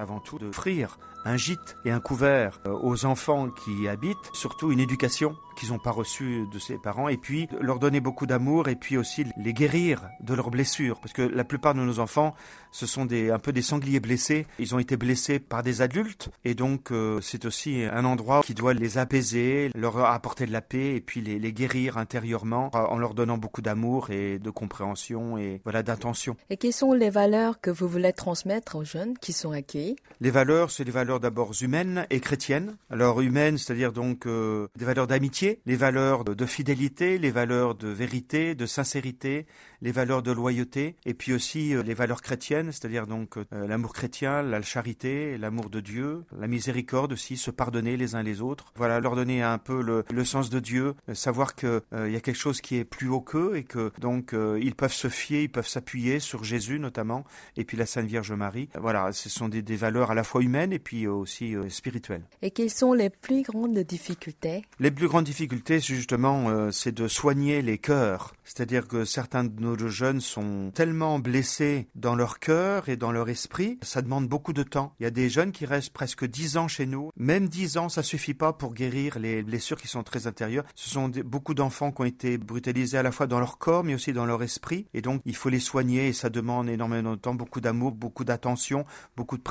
Avant 0.03 0.19
tout, 0.19 0.37
d'offrir 0.37 0.97
un 1.23 1.37
gîte 1.37 1.77
et 1.85 1.91
un 1.91 2.01
couvert 2.01 2.59
euh, 2.65 2.77
aux 2.81 3.05
enfants 3.05 3.49
qui 3.49 3.83
y 3.83 3.87
habitent, 3.87 4.29
surtout 4.33 4.69
une 4.73 4.81
éducation 4.81 5.37
qu'ils 5.55 5.69
n'ont 5.69 5.79
pas 5.79 5.91
reçue 5.91 6.47
de 6.51 6.59
ses 6.59 6.77
parents, 6.77 7.07
et 7.07 7.15
puis 7.15 7.47
leur 7.61 7.79
donner 7.79 8.01
beaucoup 8.01 8.25
d'amour, 8.25 8.67
et 8.67 8.75
puis 8.75 8.97
aussi 8.97 9.25
les 9.37 9.53
guérir 9.53 10.01
de 10.19 10.33
leurs 10.33 10.49
blessures, 10.49 10.99
parce 10.99 11.13
que 11.13 11.21
la 11.21 11.43
plupart 11.43 11.73
de 11.75 11.79
nos 11.79 11.99
enfants, 11.99 12.35
ce 12.71 12.85
sont 12.85 13.07
un 13.11 13.39
peu 13.39 13.53
des 13.53 13.61
sangliers 13.61 13.99
blessés, 13.99 14.47
ils 14.59 14.73
ont 14.75 14.79
été 14.79 14.97
blessés 14.97 15.39
par 15.39 15.63
des 15.63 15.81
adultes, 15.81 16.29
et 16.43 16.55
donc 16.55 16.91
euh, 16.91 17.21
c'est 17.21 17.45
aussi 17.45 17.83
un 17.83 18.03
endroit 18.03 18.41
qui 18.43 18.55
doit 18.55 18.73
les 18.73 18.97
apaiser, 18.97 19.69
leur 19.75 19.97
apporter 19.99 20.45
de 20.45 20.51
la 20.51 20.61
paix, 20.61 20.95
et 20.95 21.01
puis 21.01 21.21
les, 21.21 21.39
les 21.39 21.53
guérir 21.53 21.97
intérieurement, 21.97 22.71
euh, 22.73 22.79
en 22.79 22.97
leur 22.97 23.13
donnant 23.13 23.37
beaucoup 23.37 23.61
d'amour 23.61 24.09
et 24.09 24.39
de 24.39 24.49
compréhension, 24.49 25.37
et 25.37 25.61
voilà, 25.63 25.83
d'attention. 25.83 26.35
Et 26.49 26.57
quelles 26.57 26.73
sont 26.73 26.93
les 26.93 27.11
valeurs 27.11 27.61
que 27.61 27.69
vous 27.69 27.87
voulez 27.87 28.11
transmettre 28.11 28.75
aux 28.75 28.83
jeunes 28.83 29.17
qui 29.19 29.33
sont 29.33 29.51
accueillis? 29.51 29.92
Les 30.23 30.31
valeurs, 30.31 30.71
c'est 30.71 30.85
des 30.85 30.91
valeurs 30.91 31.19
d'abord 31.19 31.51
humaines 31.61 32.05
et 32.09 32.19
chrétiennes. 32.21 32.77
Alors 32.89 33.19
humaines, 33.19 33.57
c'est-à-dire 33.57 33.91
donc 33.91 34.25
euh, 34.25 34.67
des 34.77 34.85
valeurs 34.85 35.05
d'amitié, 35.05 35.59
les 35.65 35.75
valeurs 35.75 36.23
de, 36.23 36.45
fidélité, 36.45 37.17
les 37.17 37.31
valeurs 37.31 37.75
de 37.75 37.89
vérité, 37.89 38.55
de 38.55 38.65
sincérité, 38.65 39.45
les 39.81 39.91
valeurs 39.91 40.23
de 40.23 40.31
loyauté, 40.31 40.95
et 41.05 41.13
puis 41.13 41.33
aussi 41.33 41.75
euh, 41.75 41.83
les 41.83 41.93
valeurs 41.93 42.21
chrétiennes, 42.21 42.71
c'est-à-dire 42.71 43.05
donc 43.05 43.37
euh, 43.37 43.67
l'amour 43.67 43.91
chrétien, 43.91 44.41
la 44.41 44.61
charité, 44.61 45.37
l'amour 45.37 45.69
de 45.69 45.81
Dieu, 45.81 46.23
la 46.39 46.47
miséricorde 46.47 47.11
aussi, 47.11 47.35
se 47.35 47.51
pardonner 47.51 47.97
les 47.97 48.15
uns 48.15 48.23
les 48.23 48.39
autres. 48.39 48.71
Voilà, 48.75 49.01
leur 49.01 49.17
donner 49.17 49.41
un 49.41 49.57
peu 49.57 49.81
le, 49.81 50.23
sens 50.23 50.49
de 50.49 50.61
Dieu, 50.61 50.93
savoir 51.11 51.53
que 51.53 51.83
il 51.91 52.13
y 52.13 52.15
a 52.15 52.21
quelque 52.21 52.37
chose 52.37 52.61
qui 52.61 52.77
est 52.77 52.85
plus 52.85 53.09
haut 53.09 53.19
qu'eux 53.19 53.57
et 53.57 53.65
que 53.65 53.91
donc 53.99 54.33
ils 54.33 54.73
peuvent 54.73 54.93
se 54.93 55.09
fier, 55.09 55.43
ils 55.43 55.51
peuvent 55.51 55.67
s'appuyer 55.67 56.21
sur 56.21 56.45
Jésus 56.45 56.79
notamment, 56.79 57.25
et 57.57 57.65
puis 57.65 57.75
la 57.75 57.85
Sainte 57.85 58.05
Vierge 58.05 58.31
Marie. 58.31 58.69
Voilà, 58.79 59.11
ce 59.11 59.27
sont 59.29 59.49
des, 59.49 59.61
des 59.61 59.82
valeurs 59.83 60.11
à 60.11 60.13
la 60.13 60.23
fois 60.23 60.41
humaines 60.41 60.71
et 60.71 60.79
puis 60.79 61.07
aussi 61.07 61.55
euh, 61.55 61.67
spirituel. 61.69 62.23
Et 62.41 62.51
quelles 62.51 62.69
sont 62.69 62.93
les 62.93 63.09
plus 63.09 63.41
grandes 63.41 63.79
difficultés? 63.79 64.63
Les 64.79 64.91
plus 64.91 65.09
grandes 65.09 65.25
difficultés, 65.25 65.81
justement, 65.81 66.49
euh, 66.49 66.71
c'est 66.71 66.93
de 66.93 67.09
soigner 67.09 67.61
les 67.61 67.77
cœurs. 67.77 68.33
C'est-à-dire 68.45 68.87
que 68.87 69.03
certains 69.03 69.43
de 69.43 69.59
nos 69.59 69.77
jeunes 69.89 70.21
sont 70.21 70.71
tellement 70.73 71.19
blessés 71.19 71.87
dans 71.95 72.15
leur 72.15 72.39
cœur 72.39 72.87
et 72.87 72.95
dans 72.95 73.11
leur 73.11 73.27
esprit, 73.27 73.77
ça 73.81 74.01
demande 74.01 74.27
beaucoup 74.29 74.53
de 74.53 74.63
temps. 74.63 74.93
Il 74.99 75.03
y 75.03 75.05
a 75.05 75.11
des 75.11 75.29
jeunes 75.29 75.51
qui 75.51 75.65
restent 75.65 75.91
presque 75.91 76.25
dix 76.25 76.55
ans 76.55 76.69
chez 76.69 76.85
nous. 76.85 77.09
Même 77.17 77.49
dix 77.49 77.77
ans, 77.77 77.89
ça 77.89 78.03
suffit 78.03 78.33
pas 78.33 78.53
pour 78.53 78.73
guérir 78.73 79.19
les 79.19 79.43
blessures 79.43 79.81
qui 79.81 79.89
sont 79.89 80.03
très 80.03 80.27
intérieures. 80.27 80.65
Ce 80.75 80.89
sont 80.89 81.09
beaucoup 81.25 81.53
d'enfants 81.53 81.91
qui 81.91 82.01
ont 82.01 82.05
été 82.05 82.37
brutalisés 82.37 82.97
à 82.97 83.03
la 83.03 83.11
fois 83.11 83.27
dans 83.27 83.39
leur 83.39 83.57
corps, 83.57 83.83
mais 83.83 83.95
aussi 83.95 84.13
dans 84.13 84.25
leur 84.25 84.43
esprit. 84.43 84.87
Et 84.93 85.01
donc, 85.01 85.21
il 85.25 85.35
faut 85.35 85.49
les 85.49 85.59
soigner 85.59 86.07
et 86.07 86.13
ça 86.13 86.29
demande 86.29 86.69
énormément 86.69 87.11
de 87.11 87.19
temps, 87.19 87.35
beaucoup 87.35 87.59
d'amour, 87.59 87.91
beaucoup 87.91 88.23
d'attention, 88.23 88.85
beaucoup 89.17 89.37
de 89.37 89.43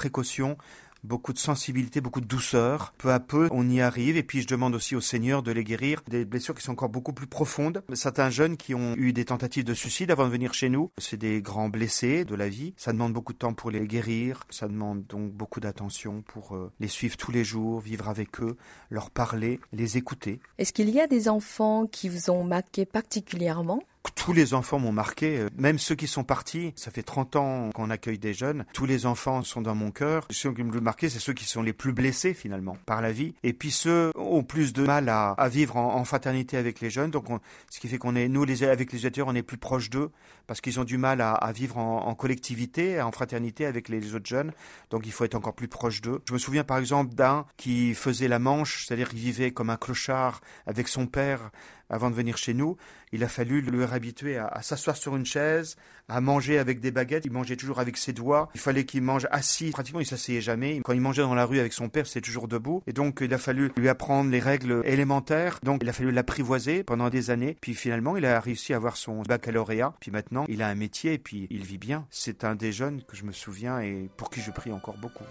beaucoup 1.05 1.33
de 1.33 1.39
sensibilité, 1.39 2.01
beaucoup 2.01 2.21
de 2.21 2.27
douceur. 2.27 2.95
Peu 2.99 3.13
à 3.13 3.21
peu, 3.21 3.49
on 3.51 3.69
y 3.69 3.81
arrive. 3.81 4.17
Et 4.17 4.23
puis, 4.23 4.43
je 4.43 4.47
demande 4.47 4.75
aussi 4.75 4.95
au 4.95 5.01
Seigneur 5.01 5.43
de 5.43 5.53
les 5.53 5.65
guérir 5.65 6.03
des 6.09 6.25
blessures 6.25 6.55
qui 6.55 6.63
sont 6.63 6.73
encore 6.73 6.89
beaucoup 6.89 7.13
plus 7.13 7.27
profondes. 7.27 7.83
Certains 7.95 8.31
jeunes 8.31 8.57
qui 8.57 8.75
ont 8.75 8.95
eu 8.97 9.13
des 9.13 9.25
tentatives 9.25 9.65
de 9.65 9.75
suicide 9.75 10.11
avant 10.11 10.27
de 10.27 10.31
venir 10.31 10.55
chez 10.55 10.69
nous, 10.69 10.91
c'est 10.99 11.17
des 11.17 11.43
grands 11.43 11.69
blessés 11.69 12.25
de 12.25 12.35
la 12.35 12.49
vie. 12.49 12.75
Ça 12.77 12.93
demande 12.93 13.13
beaucoup 13.13 13.33
de 13.33 13.39
temps 13.39 13.55
pour 13.55 13.71
les 13.71 13.87
guérir. 13.87 14.45
Ça 14.51 14.69
demande 14.69 15.07
donc 15.07 15.33
beaucoup 15.33 15.61
d'attention 15.61 16.23
pour 16.23 16.55
euh, 16.55 16.71
les 16.81 16.89
suivre 16.89 17.17
tous 17.17 17.33
les 17.33 17.45
jours, 17.45 17.81
vivre 17.81 18.09
avec 18.09 18.41
eux, 18.41 18.57
leur 18.91 19.11
parler, 19.11 19.61
les 19.73 19.97
écouter. 19.97 20.41
Est-ce 20.59 20.73
qu'il 20.73 20.91
y 20.91 21.01
a 21.01 21.07
des 21.07 21.29
enfants 21.29 21.87
qui 21.87 22.09
vous 22.09 22.31
ont 22.31 22.45
marqué 22.45 22.87
particulièrement? 22.87 23.83
Tous 24.10 24.32
les 24.32 24.54
enfants 24.54 24.78
m'ont 24.78 24.93
marqué, 24.93 25.38
euh, 25.38 25.49
même 25.56 25.78
ceux 25.78 25.94
qui 25.94 26.06
sont 26.06 26.25
partis. 26.25 26.72
Ça 26.76 26.90
fait 26.90 27.02
30 27.02 27.37
ans 27.37 27.70
qu'on 27.75 27.90
accueille 27.90 28.19
des 28.19 28.34
jeunes. 28.34 28.64
Tous 28.72 28.87
les 28.87 29.06
enfants 29.06 29.43
sont 29.43 29.62
dans 29.62 29.75
mon 29.75 29.90
cœur. 29.90 30.26
Ceux 30.31 30.52
qui 30.52 30.62
me 30.64 30.81
marqué, 30.81 31.08
c'est 31.08 31.19
ceux 31.19 31.32
qui 31.32 31.44
sont 31.44 31.62
les 31.62 31.72
plus 31.72 31.93
blessés 31.93 32.34
finalement 32.34 32.76
par 32.87 33.00
la 33.00 33.12
vie. 33.12 33.34
Et 33.43 33.52
puis 33.52 33.70
ceux 33.70 34.12
ont 34.16 34.43
plus 34.43 34.72
de 34.72 34.84
mal 34.84 35.08
à, 35.08 35.34
vivre 35.49 35.76
en, 35.76 36.04
fraternité 36.04 36.56
avec 36.56 36.81
les 36.81 36.90
jeunes. 36.90 37.10
Donc, 37.10 37.26
ce 37.70 37.81
qui 37.81 37.88
fait 37.88 37.99
qu'on 37.99 38.16
est, 38.16 38.28
nous, 38.28 38.43
avec 38.43 38.93
les 38.93 38.99
éducateurs, 38.99 39.28
on 39.28 39.34
est 39.34 39.43
plus 39.43 39.56
proches 39.56 39.90
d'eux 39.90 40.10
parce 40.46 40.60
qu'ils 40.60 40.81
ont 40.81 40.84
du 40.84 40.99
mal 40.99 41.21
à, 41.21 41.52
vivre 41.54 41.78
en, 41.78 42.14
collectivité, 42.14 43.00
en 43.00 43.12
fraternité 43.12 43.66
avec 43.66 43.88
les, 43.88 44.14
autres 44.14 44.26
jeunes. 44.26 44.52
Donc, 44.90 45.06
il 45.06 45.12
faut 45.12 45.25
être 45.25 45.35
encore 45.35 45.54
plus 45.54 45.68
proche 45.68 46.00
d'eux. 46.00 46.21
Je 46.28 46.32
me 46.32 46.38
souviens 46.38 46.64
par 46.64 46.78
exemple 46.78 47.14
d'un 47.14 47.47
qui 47.56 47.94
faisait 47.94 48.28
la 48.28 48.38
manche, 48.38 48.85
c'est-à-dire 48.87 49.09
qu'il 49.11 49.21
vivait 49.21 49.52
comme 49.52 49.71
un 49.71 49.76
clochard 49.76 50.40
avec 50.66 50.88
son 50.88 51.06
père 51.06 51.50
avant 51.92 52.11
de 52.11 52.16
venir 52.16 52.37
chez 52.37 52.54
nous. 52.54 52.76
Il 53.12 53.22
a 53.22 53.28
fallu 53.28 53.61
le 53.61 53.84
réhabituer 53.84 54.38
à, 54.38 54.46
à 54.46 54.62
s'asseoir 54.62 54.96
sur 54.96 55.14
une 55.14 55.26
chaise, 55.26 55.76
à 56.08 56.20
manger 56.20 56.58
avec 56.58 56.80
des 56.80 56.90
baguettes. 56.90 57.25
Il 57.25 57.32
mangeait 57.32 57.56
toujours 57.56 57.78
avec 57.78 57.96
ses 57.96 58.12
doigts. 58.12 58.49
Il 58.54 58.61
fallait 58.61 58.84
qu'il 58.84 59.02
mange 59.02 59.28
assis. 59.30 59.70
Pratiquement, 59.70 60.00
il 60.00 60.06
s'asseyait 60.06 60.40
jamais. 60.40 60.80
Quand 60.84 60.92
il 60.92 61.00
mangeait 61.00 61.22
dans 61.22 61.34
la 61.34 61.44
rue 61.44 61.61
avec 61.61 61.72
son 61.72 61.88
père, 61.88 62.06
c'était 62.06 62.22
toujours 62.22 62.49
debout. 62.49 62.82
Et 62.87 62.92
donc, 62.92 63.18
il 63.22 63.32
a 63.32 63.38
fallu 63.38 63.70
lui 63.76 63.88
apprendre 63.88 64.30
les 64.30 64.40
règles 64.40 64.82
élémentaires. 64.84 65.58
Donc, 65.62 65.80
il 65.82 65.88
a 65.88 65.92
fallu 65.92 66.11
l'apprivoiser 66.11 66.82
pendant 66.82 67.11
des 67.11 67.30
années. 67.30 67.56
Puis 67.61 67.75
finalement, 67.75 68.16
il 68.16 68.25
a 68.25 68.40
réussi 68.40 68.72
à 68.72 68.76
avoir 68.76 68.96
son 68.96 69.22
baccalauréat. 69.22 69.94
Puis 70.00 70.11
maintenant, 70.11 70.44
il 70.49 70.62
a 70.62 70.68
un 70.68 70.75
métier 70.75 71.14
et 71.14 71.18
puis 71.18 71.46
il 71.50 71.64
vit 71.64 71.78
bien. 71.78 72.06
C'est 72.11 72.44
un 72.44 72.54
des 72.54 72.72
jeunes 72.72 73.02
que 73.02 73.16
je 73.16 73.25
me 73.25 73.32
souviens 73.32 73.80
et 73.80 74.08
pour 74.16 74.30
qui 74.30 74.40
je 74.40 74.50
prie 74.50 74.72
encore 74.72 74.96
beaucoup. 74.96 75.25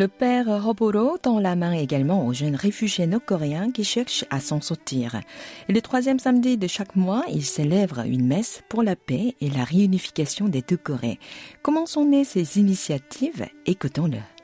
Le 0.00 0.08
père 0.08 0.64
Roboro 0.64 1.18
tend 1.18 1.40
la 1.40 1.56
main 1.56 1.72
également 1.72 2.26
aux 2.26 2.32
jeunes 2.32 2.56
réfugiés 2.56 3.06
nord-coréens 3.06 3.70
qui 3.70 3.84
cherchent 3.84 4.24
à 4.30 4.40
s'en 4.40 4.62
sortir. 4.62 5.20
Et 5.68 5.74
le 5.74 5.82
troisième 5.82 6.18
samedi 6.18 6.56
de 6.56 6.66
chaque 6.66 6.96
mois, 6.96 7.22
il 7.28 7.44
célèbre 7.44 8.06
une 8.06 8.26
messe 8.26 8.62
pour 8.70 8.82
la 8.82 8.96
paix 8.96 9.34
et 9.42 9.50
la 9.50 9.62
réunification 9.62 10.48
des 10.48 10.62
deux 10.62 10.78
Corées. 10.78 11.18
Comment 11.60 11.84
sont 11.84 12.06
nées 12.06 12.24
ces 12.24 12.58
initiatives? 12.58 13.44
Écoutons-le. 13.66 14.39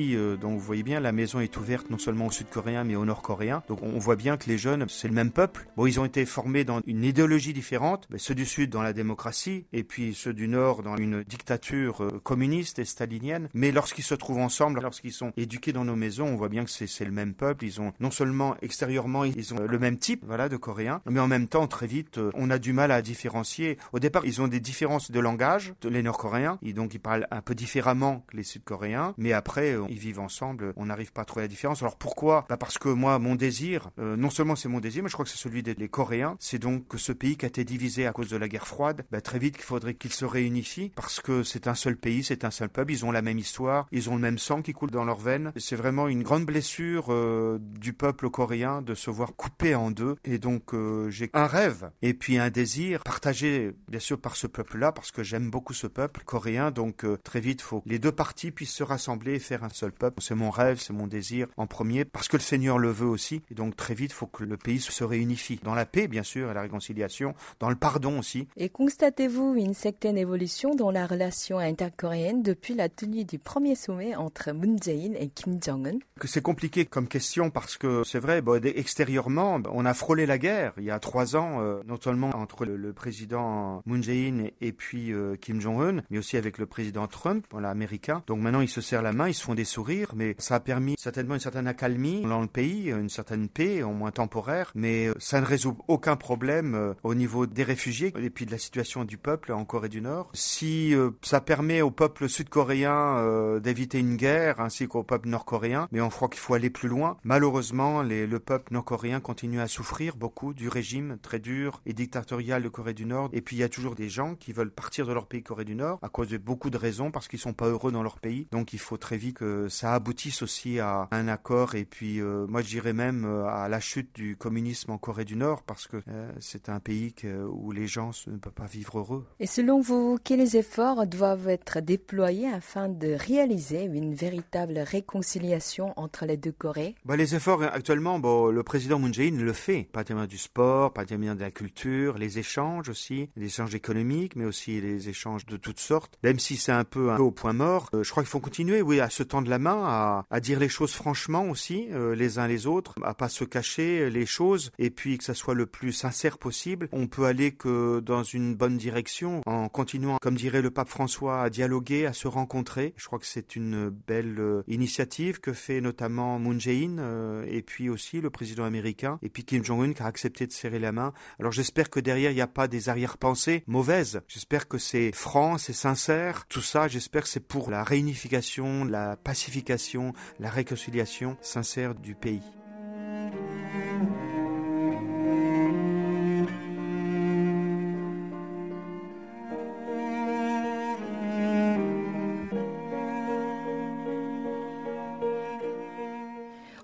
Euh, 0.00 0.36
donc 0.36 0.54
vous 0.54 0.64
voyez 0.64 0.82
bien, 0.82 1.00
la 1.00 1.12
maison 1.12 1.40
est 1.40 1.56
ouverte 1.56 1.90
non 1.90 1.98
seulement 1.98 2.26
aux 2.26 2.30
Sud-Coréens 2.30 2.84
mais 2.84 2.96
aux 2.96 3.04
Nord-Coréens. 3.04 3.62
Donc 3.68 3.82
on 3.82 3.98
voit 3.98 4.16
bien 4.16 4.36
que 4.36 4.48
les 4.48 4.58
jeunes, 4.58 4.86
c'est 4.88 5.08
le 5.08 5.14
même 5.14 5.30
peuple. 5.30 5.66
Bon, 5.76 5.86
ils 5.86 5.98
ont 6.00 6.04
été 6.04 6.24
formés 6.26 6.64
dans 6.64 6.80
une 6.86 7.04
idéologie 7.04 7.52
différente. 7.52 8.06
Mais 8.10 8.18
ceux 8.18 8.34
du 8.34 8.46
Sud 8.46 8.70
dans 8.70 8.82
la 8.82 8.92
démocratie 8.92 9.66
et 9.72 9.84
puis 9.84 10.14
ceux 10.14 10.34
du 10.34 10.48
Nord 10.48 10.82
dans 10.82 10.96
une 10.96 11.22
dictature 11.24 12.02
euh, 12.02 12.20
communiste 12.22 12.78
et 12.78 12.84
stalinienne. 12.84 13.48
Mais 13.54 13.72
lorsqu'ils 13.72 14.04
se 14.04 14.14
trouvent 14.14 14.38
ensemble, 14.38 14.80
lorsqu'ils 14.80 15.12
sont 15.12 15.32
éduqués 15.36 15.72
dans 15.72 15.84
nos 15.84 15.96
maisons, 15.96 16.26
on 16.26 16.36
voit 16.36 16.48
bien 16.48 16.64
que 16.64 16.70
c'est 16.70 17.04
le 17.04 17.10
même 17.10 17.34
peuple. 17.34 17.64
Ils 17.64 17.80
ont 17.80 17.92
non 18.00 18.10
seulement 18.10 18.56
extérieurement, 18.62 19.24
ils 19.24 19.54
ont 19.54 19.66
le 19.66 19.78
même 19.78 19.98
type, 19.98 20.24
voilà, 20.26 20.48
de 20.48 20.56
Coréens, 20.56 21.00
mais 21.08 21.20
en 21.20 21.28
même 21.28 21.48
temps, 21.48 21.66
très 21.66 21.86
vite, 21.86 22.18
euh, 22.18 22.30
on 22.34 22.50
a 22.50 22.58
du 22.58 22.72
mal 22.72 22.90
à 22.90 23.00
différencier. 23.00 23.78
Au 23.92 23.98
départ, 23.98 24.26
ils 24.26 24.42
ont 24.42 24.48
des 24.48 24.60
différences 24.60 25.10
de 25.10 25.20
langage, 25.20 25.74
les 25.82 26.02
Nord-Coréens, 26.02 26.58
donc 26.74 26.92
ils 26.92 27.00
parlent 27.00 27.26
un 27.30 27.40
peu 27.40 27.54
différemment 27.54 28.24
que 28.28 28.36
les 28.36 28.42
Sud-Coréens, 28.42 29.14
mais 29.16 29.32
après, 29.32 29.72
euh, 29.72 29.83
ils 29.88 29.98
vivent 29.98 30.20
ensemble, 30.20 30.72
on 30.76 30.86
n'arrive 30.86 31.12
pas 31.12 31.22
à 31.22 31.24
trouver 31.24 31.44
la 31.44 31.48
différence. 31.48 31.82
Alors 31.82 31.96
pourquoi? 31.96 32.44
Bah 32.48 32.56
Parce 32.56 32.78
que 32.78 32.88
moi, 32.88 33.18
mon 33.18 33.34
désir, 33.34 33.90
euh, 33.98 34.16
non 34.16 34.30
seulement 34.30 34.56
c'est 34.56 34.68
mon 34.68 34.80
désir, 34.80 35.02
mais 35.02 35.08
je 35.08 35.14
crois 35.14 35.24
que 35.24 35.30
c'est 35.30 35.38
celui 35.38 35.62
des 35.62 35.88
Coréens, 35.88 36.36
c'est 36.40 36.58
donc 36.58 36.88
que 36.88 36.98
ce 36.98 37.12
pays 37.12 37.36
qui 37.36 37.44
a 37.44 37.48
été 37.48 37.64
divisé 37.64 38.06
à 38.06 38.12
cause 38.12 38.30
de 38.30 38.36
la 38.36 38.48
guerre 38.48 38.66
froide, 38.66 39.04
bah, 39.10 39.20
très 39.20 39.38
vite, 39.38 39.56
il 39.58 39.64
faudrait 39.64 39.94
qu'il 39.94 40.12
se 40.12 40.24
réunifie, 40.24 40.92
parce 40.94 41.20
que 41.20 41.42
c'est 41.42 41.68
un 41.68 41.74
seul 41.74 41.96
pays, 41.96 42.24
c'est 42.24 42.44
un 42.44 42.50
seul 42.50 42.68
peuple, 42.68 42.92
ils 42.92 43.04
ont 43.04 43.12
la 43.12 43.22
même 43.22 43.38
histoire, 43.38 43.86
ils 43.92 44.10
ont 44.10 44.14
le 44.14 44.20
même 44.20 44.38
sang 44.38 44.62
qui 44.62 44.72
coule 44.72 44.90
dans 44.90 45.04
leurs 45.04 45.20
veines. 45.20 45.52
C'est 45.56 45.76
vraiment 45.76 46.08
une 46.08 46.22
grande 46.22 46.46
blessure 46.46 47.12
du 47.60 47.92
peuple 47.92 48.30
coréen 48.30 48.82
de 48.82 48.94
se 48.94 49.10
voir 49.10 49.34
coupé 49.36 49.74
en 49.74 49.90
deux, 49.90 50.16
et 50.24 50.38
donc 50.38 50.74
j'ai 51.08 51.30
un 51.32 51.46
rêve 51.46 51.90
et 52.02 52.14
puis 52.14 52.38
un 52.38 52.50
désir 52.50 53.02
partagé 53.02 53.74
bien 53.88 54.00
sûr 54.00 54.18
par 54.18 54.36
ce 54.36 54.46
peuple-là 54.46 54.92
parce 54.92 55.10
que 55.10 55.22
j'aime 55.22 55.50
beaucoup 55.50 55.72
ce 55.72 55.86
peuple 55.86 56.22
coréen. 56.24 56.70
Donc 56.70 57.04
euh, 57.04 57.18
très 57.22 57.40
vite, 57.40 57.62
faut 57.62 57.80
que 57.80 57.88
les 57.88 57.98
deux 57.98 58.12
parties 58.12 58.50
puissent 58.50 58.74
se 58.74 58.82
rassembler 58.82 59.34
et 59.34 59.38
faire 59.38 59.64
un 59.64 59.68
seul 59.74 59.92
peuple. 59.92 60.22
C'est 60.22 60.34
mon 60.34 60.50
rêve, 60.50 60.78
c'est 60.80 60.92
mon 60.92 61.06
désir 61.06 61.46
en 61.56 61.66
premier 61.66 62.04
parce 62.04 62.28
que 62.28 62.36
le 62.36 62.42
Seigneur 62.42 62.78
le 62.78 62.90
veut 62.90 63.06
aussi. 63.06 63.42
Et 63.50 63.54
donc 63.54 63.76
très 63.76 63.94
vite, 63.94 64.12
faut 64.12 64.26
que 64.26 64.44
le 64.44 64.56
pays 64.56 64.80
se 64.80 65.04
réunifie 65.04 65.60
dans 65.62 65.74
la 65.74 65.86
paix 65.86 66.08
bien 66.08 66.22
sûr 66.22 66.50
et 66.50 66.54
la 66.54 66.62
réconciliation, 66.62 67.34
dans 67.60 67.70
le 67.70 67.76
pardon 67.76 68.18
aussi. 68.18 68.48
Et 68.56 68.68
constatez-vous 68.68 69.54
une 69.56 69.74
certaine 69.74 70.18
évolution 70.18 70.74
dans 70.74 70.90
la 70.90 71.06
relation 71.06 71.58
intercoréenne 71.58 72.42
depuis 72.42 72.74
la 72.74 72.88
tenue 72.88 73.24
du 73.24 73.38
premier 73.38 73.74
sommet 73.74 74.14
entre 74.14 74.52
Moon 74.52 74.76
Jae-in 74.82 75.14
et 75.14 75.28
Kim 75.28 75.58
Jong-un? 75.62 75.98
C'est 76.24 76.42
compliqué 76.42 76.84
comme 76.84 77.08
question 77.08 77.50
parce 77.50 77.76
que 77.76 78.02
c'est 78.04 78.18
vrai, 78.18 78.40
bon, 78.40 78.62
extérieurement, 78.64 79.60
on 79.70 79.84
a 79.84 79.94
frôlé 79.94 80.26
la 80.26 80.38
guerre 80.38 80.72
il 80.78 80.84
y 80.84 80.90
a 80.90 80.98
trois 80.98 81.36
ans, 81.36 81.60
euh, 81.60 81.82
non 81.86 81.98
seulement 82.00 82.30
entre 82.34 82.64
le, 82.64 82.92
président 82.92 83.82
Moon 83.86 84.00
Jae-in 84.00 84.48
et, 84.60 84.72
puis 84.72 85.12
euh, 85.12 85.36
Kim 85.36 85.60
Jong-un, 85.60 86.02
mais 86.10 86.18
aussi 86.18 86.36
avec 86.36 86.58
le 86.58 86.66
président 86.66 87.06
Trump, 87.06 87.46
voilà, 87.50 87.70
américain. 87.70 88.22
Donc 88.26 88.40
maintenant, 88.40 88.60
ils 88.60 88.68
se 88.68 88.80
serrent 88.80 89.02
la 89.02 89.12
main, 89.12 89.28
ils 89.28 89.34
se 89.34 89.42
font 89.42 89.54
des 89.54 89.63
sourires, 89.64 90.12
mais 90.14 90.34
ça 90.38 90.56
a 90.56 90.60
permis 90.60 90.94
certainement 90.98 91.34
une 91.34 91.40
certaine 91.40 91.66
accalmie 91.66 92.22
dans 92.22 92.40
le 92.40 92.46
pays, 92.46 92.90
une 92.90 93.08
certaine 93.08 93.48
paix, 93.48 93.82
au 93.82 93.92
moins 93.92 94.10
temporaire, 94.10 94.70
mais 94.74 95.08
euh, 95.08 95.14
ça 95.18 95.40
ne 95.40 95.46
résout 95.46 95.76
aucun 95.88 96.16
problème 96.16 96.94
au 97.02 97.14
niveau 97.14 97.46
des 97.46 97.62
réfugiés 97.62 98.12
et 98.18 98.30
puis 98.30 98.46
de 98.46 98.50
la 98.50 98.58
situation 98.58 99.04
du 99.04 99.18
peuple 99.18 99.52
en 99.52 99.64
Corée 99.64 99.88
du 99.88 100.00
Nord. 100.00 100.30
Si 100.34 100.94
ça 101.22 101.40
permet 101.40 101.82
au 101.82 101.90
peuple 101.90 102.28
sud-coréen 102.28 103.60
d'éviter 103.60 103.98
une 103.98 104.16
guerre, 104.16 104.60
ainsi 104.60 104.86
qu'au 104.88 105.02
peuple 105.02 105.28
nord-coréen, 105.28 105.88
mais 105.92 106.00
on 106.00 106.08
croit 106.08 106.28
qu'il 106.28 106.40
faut 106.40 106.54
aller 106.54 106.70
plus 106.70 106.88
loin. 106.88 107.16
Malheureusement, 107.24 108.02
le 108.02 108.38
peuple 108.38 108.72
nord-coréen 108.72 109.20
continue 109.20 109.60
à 109.60 109.68
souffrir 109.68 110.16
beaucoup 110.16 110.54
du 110.54 110.68
régime 110.68 111.18
très 111.22 111.38
dur 111.38 111.82
et 111.86 111.92
dictatorial 111.92 112.62
de 112.62 112.68
Corée 112.68 112.94
du 112.94 113.06
Nord. 113.06 113.30
Et 113.32 113.40
puis 113.40 113.56
il 113.56 113.60
y 113.60 113.62
a 113.62 113.68
toujours 113.68 113.94
des 113.94 114.08
gens 114.08 114.34
qui 114.34 114.52
veulent 114.52 114.70
partir 114.70 115.06
de 115.06 115.12
leur 115.12 115.26
pays 115.26 115.42
Corée 115.42 115.64
du 115.64 115.74
Nord 115.74 115.98
à 116.02 116.08
cause 116.08 116.28
de 116.28 116.38
beaucoup 116.38 116.70
de 116.70 116.76
raisons 116.76 117.10
parce 117.10 117.28
qu'ils 117.28 117.38
sont 117.38 117.52
pas 117.52 117.68
heureux 117.68 117.92
dans 117.92 118.02
leur 118.02 118.18
pays. 118.18 118.46
Donc 118.52 118.72
il 118.72 118.78
faut 118.78 118.96
très 118.96 119.16
vite 119.16 119.42
que 119.44 119.68
ça 119.68 119.94
aboutisse 119.94 120.42
aussi 120.42 120.78
à 120.80 121.08
un 121.10 121.28
accord. 121.28 121.74
Et 121.74 121.84
puis 121.84 122.20
euh, 122.20 122.46
moi 122.48 122.62
je 122.62 122.68
dirais 122.68 122.92
même 122.92 123.24
euh, 123.24 123.46
à 123.46 123.68
la 123.68 123.80
chute 123.80 124.14
du 124.14 124.36
communisme 124.36 124.90
en 124.90 124.98
Corée 124.98 125.24
du 125.24 125.36
Nord 125.36 125.62
parce 125.62 125.86
que 125.86 125.98
euh, 126.08 126.30
c'est 126.40 126.68
un 126.68 126.80
pays 126.80 127.14
où 127.50 127.72
les 127.72 127.86
gens 127.86 128.10
ne 128.26 128.36
peuvent 128.36 128.52
pas 128.52 128.66
vivre 128.66 128.98
heureux. 128.98 129.26
Et 129.40 129.46
selon 129.46 129.80
vous, 129.80 130.18
quels 130.22 130.56
efforts 130.56 131.06
doivent 131.06 131.48
être 131.48 131.80
déployés 131.80 132.48
afin 132.48 132.88
de 132.88 133.12
réaliser 133.12 133.84
une 133.84 134.14
véritable 134.14 134.78
réconciliation 134.78 135.92
entre 135.96 136.24
les 136.24 136.36
deux 136.36 136.52
Corées? 136.52 136.94
Bah, 137.04 137.16
Les 137.16 137.34
efforts 137.34 137.62
actuellement, 137.62 138.18
bon, 138.18 138.50
le 138.50 138.62
président 138.62 138.98
Moon 138.98 139.12
Jae-in 139.12 139.36
le 139.36 139.52
fait, 139.52 139.88
pas 139.92 140.04
tellement 140.04 140.26
du 140.26 140.38
sport, 140.38 140.92
pas 140.92 141.04
tellement 141.04 141.34
de 141.34 141.40
la 141.40 141.50
culture, 141.50 142.18
les 142.18 142.38
échanges 142.38 142.88
aussi, 142.88 143.28
les 143.36 143.46
échanges 143.46 143.74
économiques, 143.74 144.36
mais 144.36 144.44
aussi 144.44 144.80
les 144.80 145.08
échanges 145.08 145.46
de 145.46 145.56
toutes 145.56 145.80
sortes. 145.80 146.18
Même 146.22 146.38
si 146.38 146.56
c'est 146.56 146.72
un 146.72 146.84
peu, 146.84 147.12
un 147.12 147.16
peu 147.16 147.22
au 147.22 147.30
point 147.30 147.52
mort, 147.52 147.90
euh, 147.94 148.02
je 148.02 148.10
crois 148.10 148.22
qu'il 148.22 148.30
faut 148.30 148.40
continuer, 148.40 148.82
oui, 148.82 149.00
à 149.00 149.10
se 149.10 149.22
tendre 149.34 149.50
la 149.50 149.58
main, 149.58 150.24
à, 150.30 150.40
dire 150.40 150.60
les 150.60 150.68
choses 150.68 150.92
franchement 150.92 151.48
aussi, 151.50 151.88
euh, 151.90 152.14
les 152.14 152.38
uns 152.38 152.46
les 152.46 152.68
autres, 152.68 152.94
à 153.02 153.14
pas 153.14 153.28
se 153.28 153.42
cacher 153.42 154.08
les 154.08 154.26
choses, 154.26 154.70
et 154.78 154.90
puis 154.90 155.18
que 155.18 155.24
ça 155.24 155.34
soit 155.34 155.54
le 155.54 155.66
plus 155.66 155.92
sincère 155.92 156.38
possible. 156.38 156.88
On 156.92 157.08
peut 157.08 157.24
aller 157.24 157.50
que 157.50 157.98
dans 157.98 158.22
une 158.22 158.54
bonne 158.54 158.76
direction 158.76 159.40
en 159.44 159.68
continuant, 159.68 160.18
comme 160.22 160.36
dirait 160.36 160.62
le 160.62 160.70
pape 160.70 160.88
François, 160.88 161.42
à 161.42 161.50
dialoguer, 161.50 162.06
à 162.06 162.12
se 162.12 162.28
rencontrer. 162.28 162.94
Je 162.96 163.06
crois 163.06 163.18
que 163.18 163.26
c'est 163.26 163.56
une 163.56 163.88
belle 163.88 164.36
euh, 164.38 164.62
initiative 164.68 165.40
que 165.40 165.52
fait 165.52 165.80
notamment 165.80 166.38
Moon 166.38 166.60
Jae-in 166.60 167.42
et 167.48 167.62
puis 167.62 167.88
aussi 167.88 168.20
le 168.20 168.30
président 168.30 168.62
américain 168.62 169.18
et 169.20 169.30
puis 169.30 169.42
Kim 169.44 169.64
Jong-un 169.64 169.94
qui 169.94 170.02
a 170.04 170.06
accepté 170.06 170.46
de 170.46 170.52
serrer 170.52 170.78
la 170.78 170.92
main. 170.92 171.12
Alors 171.40 171.50
j'espère 171.50 171.90
que 171.90 171.98
derrière 171.98 172.30
il 172.30 172.36
n'y 172.36 172.40
a 172.40 172.46
pas 172.46 172.68
des 172.68 172.88
arrière-pensées 172.88 173.64
mauvaises. 173.66 174.20
J'espère 174.28 174.68
que 174.68 174.78
c'est 174.78 175.10
franc, 175.12 175.58
c'est 175.58 175.72
sincère. 175.72 176.46
Tout 176.48 176.62
ça, 176.62 176.86
j'espère 176.86 177.22
que 177.24 177.28
c'est 177.28 177.40
pour 177.40 177.68
la 177.70 177.82
réunification, 177.82 178.84
la 178.84 179.16
pacification, 179.24 180.12
la 180.38 180.50
réconciliation 180.50 181.36
sincère 181.40 181.94
du 181.94 182.14
pays. 182.14 182.42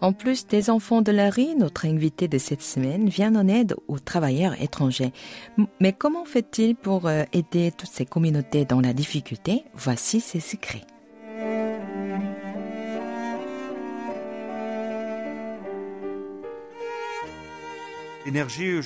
En 0.03 0.15
plus 0.15 0.47
des 0.47 0.71
enfants 0.71 1.03
de 1.03 1.13
la 1.13 1.31
rue, 1.31 1.55
notre 1.59 1.85
invité 1.85 2.27
de 2.27 2.39
cette 2.39 2.63
semaine 2.63 3.09
vient 3.09 3.37
en 3.37 3.47
aide 3.49 3.77
aux 3.87 3.99
travailleurs 3.99 4.61
étrangers. 4.61 5.13
Mais 5.79 5.93
comment 5.93 6.25
fait-il 6.25 6.75
pour 6.75 7.07
euh, 7.07 7.25
aider 7.33 7.71
toutes 7.77 7.91
ces 7.91 8.07
communautés 8.07 8.65
dans 8.65 8.81
la 8.81 8.95
difficulté? 8.95 9.65
Voici 9.75 10.21
ses 10.21 10.41
secrets. 10.41 10.87
Énergie, 18.27 18.81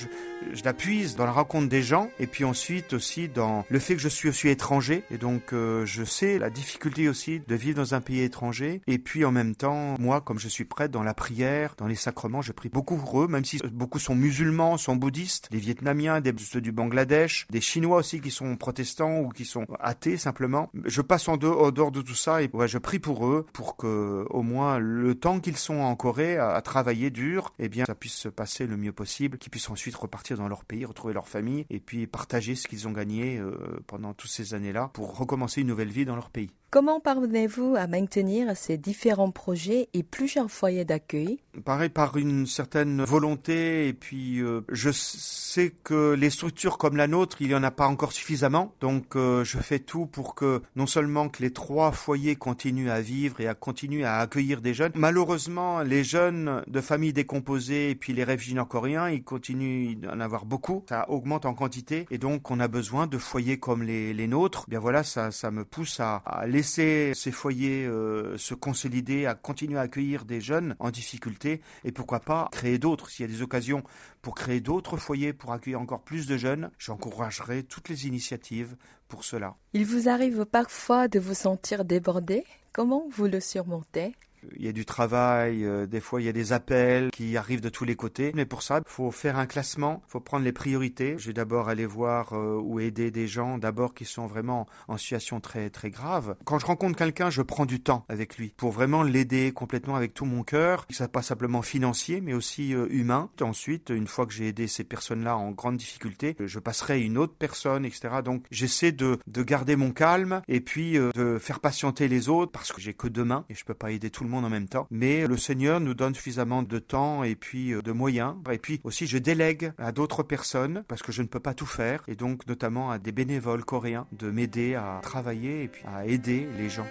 je 0.53 0.63
la 0.63 0.73
puise 0.73 1.15
dans 1.15 1.25
la 1.25 1.31
rencontre 1.31 1.69
des 1.69 1.83
gens 1.83 2.09
et 2.19 2.27
puis 2.27 2.43
ensuite 2.43 2.93
aussi 2.93 3.27
dans 3.27 3.65
le 3.69 3.79
fait 3.79 3.95
que 3.95 4.01
je 4.01 4.09
suis 4.09 4.29
aussi 4.29 4.47
étranger. 4.47 5.03
Et 5.11 5.17
donc 5.17 5.53
euh, 5.53 5.85
je 5.85 6.03
sais 6.03 6.39
la 6.39 6.49
difficulté 6.49 7.09
aussi 7.09 7.41
de 7.47 7.55
vivre 7.55 7.77
dans 7.77 7.93
un 7.93 8.01
pays 8.01 8.21
étranger. 8.21 8.81
Et 8.87 8.97
puis 8.97 9.25
en 9.25 9.31
même 9.31 9.55
temps 9.55 9.95
moi 9.99 10.21
comme 10.21 10.39
je 10.39 10.47
suis 10.47 10.65
prêtre 10.65 10.91
dans 10.91 11.03
la 11.03 11.13
prière 11.13 11.75
dans 11.77 11.87
les 11.87 11.95
sacrements 11.95 12.41
je 12.41 12.51
prie 12.51 12.69
beaucoup 12.69 12.97
pour 12.97 13.23
eux 13.23 13.27
même 13.27 13.45
si 13.45 13.59
beaucoup 13.71 13.99
sont 13.99 14.15
musulmans 14.15 14.77
sont 14.77 14.95
bouddhistes 14.95 15.49
des 15.51 15.57
vietnamiens 15.57 16.21
des 16.21 16.33
ceux 16.37 16.61
du 16.61 16.71
Bangladesh 16.71 17.47
des 17.49 17.61
chinois 17.61 17.97
aussi 17.97 18.21
qui 18.21 18.31
sont 18.31 18.55
protestants 18.55 19.19
ou 19.19 19.29
qui 19.29 19.45
sont 19.45 19.65
athées 19.79 20.17
simplement. 20.17 20.69
Je 20.85 21.01
passe 21.01 21.27
en 21.27 21.37
dehors, 21.37 21.71
de 21.71 22.01
tout 22.01 22.15
ça 22.15 22.41
et 22.41 22.49
ouais, 22.53 22.67
je 22.67 22.77
prie 22.77 22.99
pour 22.99 23.27
eux 23.27 23.45
pour 23.53 23.77
que 23.77 24.25
au 24.29 24.41
moins 24.41 24.79
le 24.79 25.15
temps 25.15 25.39
qu'ils 25.39 25.57
sont 25.57 25.75
en 25.75 25.95
Corée 25.95 26.37
à, 26.37 26.61
travailler 26.61 27.09
dur 27.09 27.53
eh 27.59 27.69
bien 27.69 27.85
ça 27.85 27.95
puisse 27.95 28.13
se 28.15 28.29
passer 28.29 28.67
le 28.67 28.77
mieux 28.77 28.91
possible 28.91 29.37
qu'ils 29.37 29.51
puissent 29.51 29.69
ensuite 29.69 29.95
repartir 29.95 30.24
dans 30.33 30.47
leur 30.47 30.65
pays, 30.65 30.85
retrouver 30.85 31.13
leur 31.13 31.27
famille 31.27 31.65
et 31.69 31.79
puis 31.79 32.07
partager 32.07 32.55
ce 32.55 32.67
qu'ils 32.67 32.87
ont 32.87 32.91
gagné 32.91 33.37
euh, 33.37 33.79
pendant 33.87 34.13
toutes 34.13 34.31
ces 34.31 34.53
années-là 34.53 34.89
pour 34.93 35.17
recommencer 35.17 35.61
une 35.61 35.67
nouvelle 35.67 35.91
vie 35.91 36.05
dans 36.05 36.15
leur 36.15 36.29
pays. 36.29 36.51
Comment 36.75 36.99
parvenez-vous 36.99 37.77
à 37.77 37.87
maintenir 37.87 38.57
ces 38.57 38.77
différents 38.77 39.31
projets 39.31 39.87
et 39.93 40.03
plusieurs 40.03 40.51
foyers 40.51 40.83
d'accueil? 40.83 41.39
Pareil, 41.63 41.87
par 41.87 42.17
une 42.17 42.45
certaine 42.47 43.01
volonté 43.01 43.87
et 43.87 43.93
puis 43.93 44.41
euh, 44.41 44.59
je 44.67 44.89
sais 44.91 45.73
que 45.85 46.11
les 46.15 46.29
structures 46.29 46.77
comme 46.77 46.97
la 46.97 47.07
nôtre, 47.07 47.37
il 47.39 47.47
n'y 47.47 47.55
en 47.55 47.63
a 47.63 47.71
pas 47.71 47.87
encore 47.87 48.11
suffisamment. 48.11 48.73
Donc 48.81 49.15
euh, 49.15 49.45
je 49.45 49.57
fais 49.59 49.79
tout 49.79 50.05
pour 50.05 50.35
que 50.35 50.61
non 50.75 50.85
seulement 50.85 51.29
que 51.29 51.41
les 51.41 51.51
trois 51.51 51.93
foyers 51.93 52.35
continuent 52.35 52.89
à 52.89 52.99
vivre 52.99 53.39
et 53.39 53.47
à 53.47 53.53
continuer 53.53 54.03
à 54.03 54.17
accueillir 54.17 54.59
des 54.59 54.73
jeunes. 54.73 54.91
Malheureusement, 54.95 55.81
les 55.81 56.03
jeunes 56.03 56.61
de 56.67 56.81
familles 56.81 57.13
décomposées 57.13 57.91
et 57.91 57.95
puis 57.95 58.11
les 58.11 58.25
réfugiés 58.25 58.55
nord-coréens, 58.55 59.09
ils 59.09 59.23
continuent 59.23 59.95
d'en 59.95 60.19
avoir 60.19 60.43
beaucoup. 60.43 60.83
Ça 60.89 61.09
augmente 61.09 61.45
en 61.45 61.53
quantité 61.53 62.05
et 62.11 62.17
donc 62.17 62.51
on 62.51 62.59
a 62.59 62.67
besoin 62.67 63.07
de 63.07 63.17
foyers 63.17 63.59
comme 63.59 63.81
les, 63.81 64.13
les 64.13 64.27
nôtres. 64.27 64.65
Bien 64.67 64.79
voilà, 64.79 65.05
ça, 65.05 65.31
ça 65.31 65.51
me 65.51 65.63
pousse 65.63 66.01
à, 66.01 66.21
laisser 66.65 67.11
ces 67.13 67.31
foyers 67.31 67.85
euh, 67.85 68.39
se 68.39 68.55
consolider, 68.55 69.27
à 69.27 69.35
continuer 69.35 69.77
à 69.77 69.81
accueillir 69.81 70.25
des 70.25 70.41
jeunes 70.41 70.75
en 70.79 70.89
difficulté 70.89 71.61
et 71.83 71.91
pourquoi 71.91 72.19
pas 72.19 72.49
créer 72.51 72.79
d'autres. 72.79 73.11
S'il 73.11 73.29
y 73.29 73.29
a 73.29 73.31
des 73.31 73.43
occasions 73.43 73.83
pour 74.23 74.33
créer 74.33 74.61
d'autres 74.61 74.97
foyers, 74.97 75.31
pour 75.31 75.53
accueillir 75.53 75.79
encore 75.79 76.01
plus 76.01 76.25
de 76.25 76.37
jeunes, 76.37 76.71
j'encouragerai 76.79 77.61
toutes 77.61 77.89
les 77.89 78.07
initiatives 78.07 78.75
pour 79.07 79.23
cela. 79.23 79.57
Il 79.73 79.85
vous 79.85 80.09
arrive 80.09 80.45
parfois 80.45 81.07
de 81.07 81.19
vous 81.19 81.35
sentir 81.35 81.85
débordé 81.85 82.43
Comment 82.73 83.07
vous 83.09 83.27
le 83.27 83.39
surmontez? 83.39 84.15
Il 84.55 84.65
y 84.65 84.67
a 84.67 84.71
du 84.71 84.85
travail, 84.85 85.65
euh, 85.65 85.85
des 85.85 85.99
fois 85.99 86.21
il 86.21 86.25
y 86.25 86.29
a 86.29 86.33
des 86.33 86.53
appels 86.53 87.11
qui 87.11 87.37
arrivent 87.37 87.61
de 87.61 87.69
tous 87.69 87.85
les 87.85 87.95
côtés. 87.95 88.31
Mais 88.35 88.45
pour 88.45 88.61
ça, 88.61 88.79
il 88.85 88.89
faut 88.89 89.11
faire 89.11 89.37
un 89.37 89.45
classement, 89.45 90.01
il 90.07 90.11
faut 90.11 90.19
prendre 90.19 90.43
les 90.43 90.51
priorités. 90.51 91.15
Je 91.17 91.27
vais 91.27 91.33
d'abord 91.33 91.69
aller 91.69 91.85
voir 91.85 92.33
euh, 92.33 92.59
ou 92.61 92.79
aider 92.79 93.11
des 93.11 93.27
gens 93.27 93.57
d'abord 93.57 93.93
qui 93.93 94.05
sont 94.05 94.27
vraiment 94.27 94.67
en 94.87 94.97
situation 94.97 95.39
très 95.39 95.69
très 95.69 95.89
grave. 95.89 96.35
Quand 96.45 96.59
je 96.59 96.65
rencontre 96.65 96.97
quelqu'un, 96.97 97.29
je 97.29 97.41
prends 97.41 97.65
du 97.65 97.81
temps 97.81 98.05
avec 98.09 98.37
lui 98.37 98.53
pour 98.57 98.71
vraiment 98.71 99.03
l'aider 99.03 99.51
complètement 99.51 99.95
avec 99.95 100.13
tout 100.13 100.25
mon 100.25 100.43
cœur. 100.43 100.85
Ça 100.89 101.07
pas 101.07 101.21
simplement 101.21 101.61
financier, 101.61 102.19
mais 102.19 102.33
aussi 102.33 102.73
euh, 102.73 102.87
humain. 102.89 103.29
Ensuite, 103.41 103.89
une 103.89 104.07
fois 104.07 104.25
que 104.25 104.33
j'ai 104.33 104.47
aidé 104.47 104.67
ces 104.67 104.83
personnes-là 104.83 105.37
en 105.37 105.51
grande 105.51 105.77
difficulté, 105.77 106.35
je 106.39 106.59
passerai 106.59 107.01
une 107.01 107.17
autre 107.17 107.35
personne, 107.37 107.85
etc. 107.85 108.21
Donc 108.23 108.43
j'essaie 108.49 108.91
de, 108.91 109.19
de 109.27 109.43
garder 109.43 109.75
mon 109.75 109.91
calme 109.91 110.41
et 110.47 110.61
puis 110.61 110.93
de 110.93 111.37
faire 111.39 111.59
patienter 111.59 112.07
les 112.07 112.27
autres 112.27 112.51
parce 112.51 112.73
que 112.73 112.81
j'ai 112.81 112.93
que 112.93 113.07
deux 113.07 113.23
mains 113.23 113.45
et 113.49 113.55
je 113.55 113.63
peux 113.65 113.73
pas 113.73 113.91
aider 113.91 114.09
tout 114.09 114.23
le 114.23 114.29
monde 114.29 114.34
en 114.43 114.49
même 114.49 114.67
temps. 114.67 114.87
Mais 114.91 115.27
le 115.27 115.37
Seigneur 115.37 115.79
nous 115.79 115.93
donne 115.93 116.15
suffisamment 116.15 116.63
de 116.63 116.79
temps 116.79 117.23
et 117.23 117.35
puis 117.35 117.73
euh, 117.73 117.81
de 117.81 117.91
moyens. 117.91 118.35
Et 118.51 118.57
puis 118.57 118.81
aussi, 118.83 119.07
je 119.07 119.17
délègue 119.17 119.71
à 119.77 119.91
d'autres 119.91 120.23
personnes 120.23 120.83
parce 120.87 121.01
que 121.01 121.11
je 121.11 121.21
ne 121.21 121.27
peux 121.27 121.39
pas 121.39 121.53
tout 121.53 121.65
faire. 121.65 122.03
Et 122.07 122.15
donc, 122.15 122.47
notamment 122.47 122.91
à 122.91 122.99
des 122.99 123.11
bénévoles 123.11 123.63
coréens 123.63 124.07
de 124.11 124.29
m'aider 124.31 124.75
à 124.75 124.99
travailler 125.01 125.63
et 125.63 125.67
puis 125.67 125.83
à 125.85 126.05
aider 126.05 126.47
les 126.57 126.69
gens. 126.69 126.87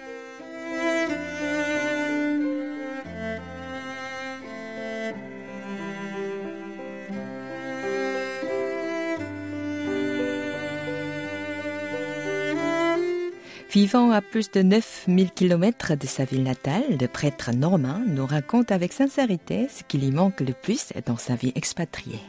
Vivant 13.75 14.11
à 14.11 14.21
plus 14.21 14.51
de 14.51 14.61
9000 14.61 15.31
km 15.31 15.95
de 15.97 16.07
sa 16.07 16.23
ville 16.23 16.43
natale, 16.43 16.97
le 16.97 17.07
prêtre 17.07 17.51
normand 17.53 17.99
nous 18.07 18.25
raconte 18.25 18.71
avec 18.71 18.93
sincérité 18.93 19.67
ce 19.67 19.83
qui 19.83 19.97
lui 19.97 20.11
manque 20.11 20.39
le 20.39 20.53
plus 20.53 20.93
dans 21.05 21.17
sa 21.17 21.35
vie 21.35 21.51
expatriée. 21.55 22.21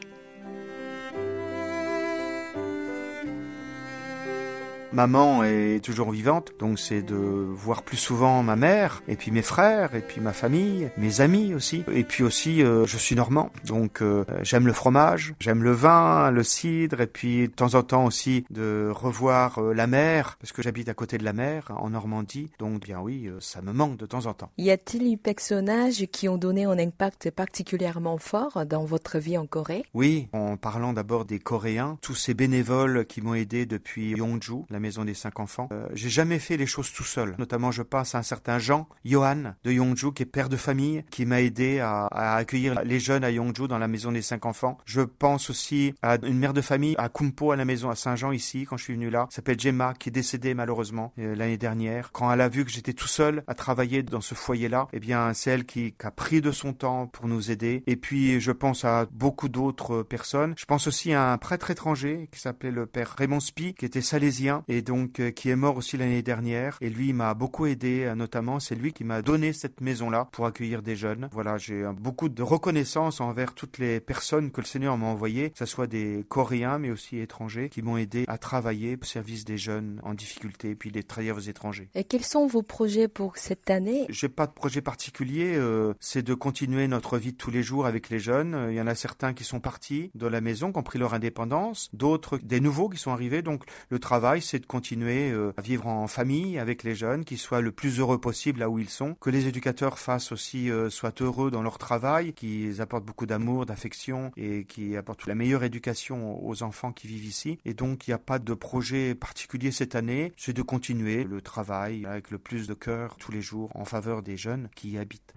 Maman 4.97 5.45
est 5.45 5.85
toujours 5.85 6.11
vivante, 6.11 6.53
donc 6.59 6.79
c'est 6.79 7.03
de 7.03 7.15
voir 7.15 7.83
plus 7.83 7.99
souvent 7.99 8.43
ma 8.43 8.57
mère, 8.57 9.03
et 9.09 9.17
puis 9.17 9.31
mes 9.31 9.43
frères, 9.43 9.95
et 9.95 10.01
puis 10.01 10.23
ma 10.23 10.33
famille, 10.33 10.91
mes 10.97 11.21
amis 11.21 11.53
aussi. 11.53 11.85
Et 11.93 12.03
puis 12.03 12.25
aussi, 12.25 12.63
euh, 12.63 12.87
je 12.87 12.97
suis 12.97 13.15
normand, 13.15 13.51
donc 13.67 14.01
euh, 14.01 14.25
j'aime 14.41 14.67
le 14.67 14.73
fromage, 14.73 15.35
j'aime 15.39 15.63
le 15.63 15.73
vin, 15.73 16.31
le 16.31 16.43
cidre, 16.43 17.03
et 17.03 17.07
puis 17.07 17.49
de 17.49 17.53
temps 17.53 17.75
en 17.75 17.83
temps 17.83 18.07
aussi 18.07 18.47
de 18.49 18.91
revoir 18.91 19.59
euh, 19.59 19.75
la 19.75 19.87
mer, 19.87 20.39
parce 20.41 20.53
que 20.53 20.63
j'habite 20.63 20.89
à 20.89 20.95
côté 20.95 21.19
de 21.19 21.25
la 21.25 21.35
mer, 21.35 21.71
en 21.77 21.91
Normandie, 21.91 22.51
donc 22.59 22.81
bien 22.81 22.99
oui, 22.99 23.31
ça 23.39 23.61
me 23.61 23.73
manque 23.73 23.99
de 23.99 24.07
temps 24.07 24.25
en 24.25 24.33
temps. 24.33 24.51
Y 24.57 24.71
a-t-il 24.71 25.13
eu 25.13 25.19
personnages 25.19 26.07
qui 26.11 26.27
ont 26.27 26.39
donné 26.39 26.65
un 26.65 26.79
impact 26.79 27.31
particulièrement 27.31 28.17
fort 28.17 28.65
dans 28.65 28.87
votre 28.87 29.19
vie 29.19 29.37
en 29.37 29.47
Corée? 29.47 29.85
Oui, 29.93 30.29
en 30.33 30.57
parlant 30.57 30.95
d'abord 30.95 31.27
des 31.27 31.39
Coréens, 31.39 31.99
tous 32.01 32.15
ces 32.15 32.33
bénévoles 32.33 33.05
qui 33.05 33.21
m'ont 33.21 33.35
aidé 33.35 33.67
depuis 33.67 34.13
Yongju, 34.13 34.65
la 34.71 34.86
maison 34.87 35.05
des 35.05 35.15
cinq 35.15 35.41
enfants. 35.41 35.69
Euh, 35.73 35.87
j'ai 35.95 36.09
jamais 36.09 36.39
fait 36.39 36.57
les 36.57 36.67
choses 36.67 36.93
tout 36.93 37.05
seul. 37.05 37.35
Notamment, 37.39 37.71
je 37.71 37.83
passe 37.83 38.15
à 38.15 38.19
un 38.19 38.23
certain 38.23 38.59
Jean, 38.59 38.89
Johan 39.05 39.55
de 39.65 39.73
Yongju, 39.73 40.13
qui 40.13 40.23
est 40.23 40.27
père 40.27 40.49
de 40.49 40.57
famille, 40.57 41.05
qui 41.11 41.27
m'a 41.27 41.43
aidé 41.43 41.81
à, 41.81 42.07
accueillir 42.37 42.83
les 42.85 43.01
jeunes 43.01 43.25
à 43.25 43.31
Yongju 43.31 43.69
dans 43.69 43.79
la 43.79 43.89
maison 43.89 44.13
des 44.13 44.23
cinq 44.23 44.47
enfants. 44.47 44.79
Je 44.85 45.03
pense 45.03 45.51
aussi 45.51 45.95
à 46.03 46.19
une 46.23 46.39
mère 46.39 46.53
de 46.53 46.61
famille 46.61 46.95
à 46.99 47.09
Kumpo, 47.09 47.51
à 47.51 47.57
la 47.57 47.65
maison 47.65 47.91
à 47.91 47.97
Saint-Jean 47.97 48.33
ici, 48.33 48.65
quand 48.65 48.77
je 48.77 48.85
suis 48.85 48.95
venu 48.95 49.11
là, 49.11 49.27
s'appelle 49.31 49.59
Gemma, 49.59 49.95
qui 49.95 50.09
est 50.09 50.13
décédée 50.13 50.55
malheureusement 50.55 51.13
euh, 51.19 51.35
l'année 51.35 51.59
dernière. 51.59 52.13
Quand 52.13 52.33
elle 52.33 52.41
a 52.41 52.49
vu 52.49 52.65
que 52.65 52.71
j'étais 52.71 52.93
tout 52.93 53.09
seul 53.09 53.43
à 53.47 53.55
travailler 53.55 54.03
dans 54.03 54.21
ce 54.21 54.35
foyer-là, 54.35 54.89
eh 54.93 55.01
bien, 55.01 55.35
c'est 55.35 55.51
elle 55.51 55.67
qui, 55.67 55.93
qui 55.93 56.07
a 56.07 56.11
pris 56.11 56.41
de 56.41 56.53
son 56.53 56.73
temps 56.73 57.07
pour 57.07 57.27
nous 57.27 57.51
aider. 57.51 57.83
Et 57.87 57.97
puis, 57.97 58.41
je 58.41 58.53
pense 58.53 58.85
à 58.85 59.07
beaucoup 59.11 59.49
d'autres 59.49 60.03
personnes. 60.03 60.55
Je 60.57 60.65
pense 60.65 60.87
aussi 60.87 61.13
à 61.13 61.33
un 61.33 61.39
prêtre 61.39 61.71
étranger 61.71 62.29
qui 62.33 62.41
s'appelait 62.41 62.71
le 62.71 62.87
père 62.87 63.15
Raymond 63.19 63.41
Spi, 63.41 63.75
qui 63.75 63.85
était 63.85 64.01
salésien 64.01 64.63
et 64.69 64.76
donc 64.83 65.21
euh, 65.21 65.31
qui 65.31 65.51
est 65.51 65.57
mort 65.57 65.77
aussi 65.77 65.97
l'année 65.97 66.23
dernière. 66.23 66.79
Et 66.81 66.91
lui 66.91 67.13
m'a 67.13 67.35
beaucoup 67.35 67.67
aidé, 67.67 68.05
euh, 68.05 68.15
notamment 68.15 68.61
c'est 68.61 68.75
lui 68.75 68.93
qui 68.93 69.05
m'a 69.05 69.23
donné 69.23 69.53
cette 69.53 69.81
maison-là 69.81 70.29
pour 70.33 70.47
accueillir 70.47 70.83
des 70.83 70.97
jeunes. 70.97 71.29
Voilà, 71.33 71.59
j'ai 71.59 71.85
beaucoup 71.99 72.29
de 72.29 72.43
reconnaissance 72.43 73.21
envers 73.21 73.55
toutes 73.55 73.79
les 73.79 74.01
personnes 74.01 74.51
que 74.51 74.61
le 74.61 74.67
Seigneur 74.67 74.97
m'a 74.97 75.07
envoyées, 75.07 75.51
que 75.51 75.59
ce 75.59 75.67
soit 75.67 75.87
des 75.87 76.25
Coréens 76.29 76.79
mais 76.79 76.91
aussi 76.91 77.19
étrangers, 77.19 77.69
qui 77.69 77.83
m'ont 77.83 77.97
aidé 77.97 78.25
à 78.29 78.39
travailler 78.39 78.99
au 79.01 79.05
service 79.05 79.45
des 79.45 79.59
jeunes 79.59 80.01
en 80.03 80.15
difficulté, 80.15 80.75
puis 80.75 80.91
des 80.91 81.03
travailleurs 81.03 81.49
étrangers. 81.49 81.89
Et 81.95 82.05
quels 82.05 82.25
sont 82.25 82.47
vos 82.47 82.63
projets 82.63 83.09
pour 83.09 83.37
cette 83.37 83.71
année? 83.71 84.07
J'ai 84.09 84.29
pas 84.29 84.47
de 84.47 84.53
projet 84.53 84.81
particulier, 84.81 85.55
euh, 85.57 85.95
c'est 86.01 86.23
de 86.23 86.35
continuer 86.35 86.89
notre 86.89 87.19
vie 87.19 87.33
de 87.33 87.37
tous 87.37 87.51
les 87.51 87.63
jours 87.63 87.87
avec 87.87 88.11
les 88.11 88.19
jeunes. 88.19 88.69
Il 88.71 88.75
y 88.75 88.81
en 88.81 88.87
a 88.87 88.95
certains 88.95 89.35
qui 89.35 89.45
sont 89.45 89.61
partis 89.61 90.11
de 90.15 90.27
la 90.27 90.41
maison, 90.41 90.73
qui 90.73 90.79
ont 90.79 90.83
pris 90.83 90.99
leur 90.99 91.15
indépendance, 91.15 91.89
d'autres 91.93 92.39
des 92.39 92.61
nouveaux 92.61 92.89
qui 92.89 92.99
sont 92.99 93.13
arrivés. 93.13 93.43
Donc 93.43 93.65
le 93.91 93.99
travail, 93.99 94.43
c'est 94.43 94.56
de 94.59 94.67
continuer 94.67 95.31
euh, 95.31 95.53
à 95.57 95.63
vivre 95.63 95.87
en 95.87 96.07
famille 96.07 96.59
avec 96.59 96.83
les 96.83 96.95
jeunes, 96.95 97.25
qu'ils 97.25 97.39
soient 97.39 97.61
le 97.61 97.73
plus 97.73 97.99
heureux 97.99 98.21
possible 98.21 98.61
là 98.61 98.71
où 98.71 98.79
ils 98.79 98.89
sont, 98.89 99.15
que 99.15 99.31
les 99.31 99.47
éducateurs 99.49 99.99
fassent 99.99 100.33
aussi 100.33 100.71
euh, 100.71 100.91
soient 100.91 101.15
heureux 101.21 101.51
dans 101.51 101.63
leur 101.63 101.79
travail, 101.79 102.33
qu'ils 102.33 102.81
apportent 102.81 103.05
beaucoup 103.05 103.27
d'amour, 103.27 103.67
d'affection 103.67 104.33
et 104.37 104.65
qui 104.65 104.97
apportent 104.97 105.27
la 105.27 105.35
meilleure 105.35 105.65
éducation 105.65 106.45
aux 106.45 106.63
enfants 106.63 106.93
qui 106.93 107.07
vivent 107.07 107.27
ici. 107.27 107.59
Et 107.65 107.75
donc 107.75 108.07
il 108.07 108.11
n'y 108.11 108.15
a 108.15 108.19
pas 108.19 108.39
de 108.39 108.55
projet 108.55 109.15
particulier 109.15 109.73
cette 109.73 109.95
année, 109.95 110.33
c'est 110.37 110.53
de 110.53 110.63
continuer 110.63 111.25
le 111.25 111.41
travail 111.41 112.07
avec 112.07 112.31
le 112.31 112.39
plus 112.39 112.67
de 112.67 112.75
cœur 112.75 113.17
tous 113.17 113.33
les 113.33 113.43
jours 113.43 113.71
en 113.75 113.85
faveur 113.85 114.23
des 114.23 114.37
jeunes 114.37 114.69
qui 114.75 114.91
y 114.91 114.99
habitent. 114.99 115.35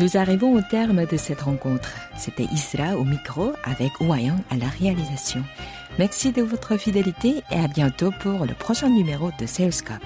Nous 0.00 0.16
arrivons 0.16 0.54
au 0.54 0.60
terme 0.60 1.06
de 1.06 1.16
cette 1.16 1.42
rencontre. 1.42 1.94
C'était 2.16 2.48
Isra 2.52 2.96
au 2.96 3.04
micro 3.04 3.52
avec 3.62 4.00
Ouayan 4.00 4.36
à 4.50 4.56
la 4.56 4.66
réalisation. 4.66 5.44
Merci 6.00 6.32
de 6.32 6.42
votre 6.42 6.76
fidélité 6.76 7.44
et 7.52 7.60
à 7.60 7.68
bientôt 7.68 8.10
pour 8.20 8.44
le 8.44 8.54
prochain 8.54 8.88
numéro 8.88 9.30
de 9.38 9.46
Salescope. 9.46 10.02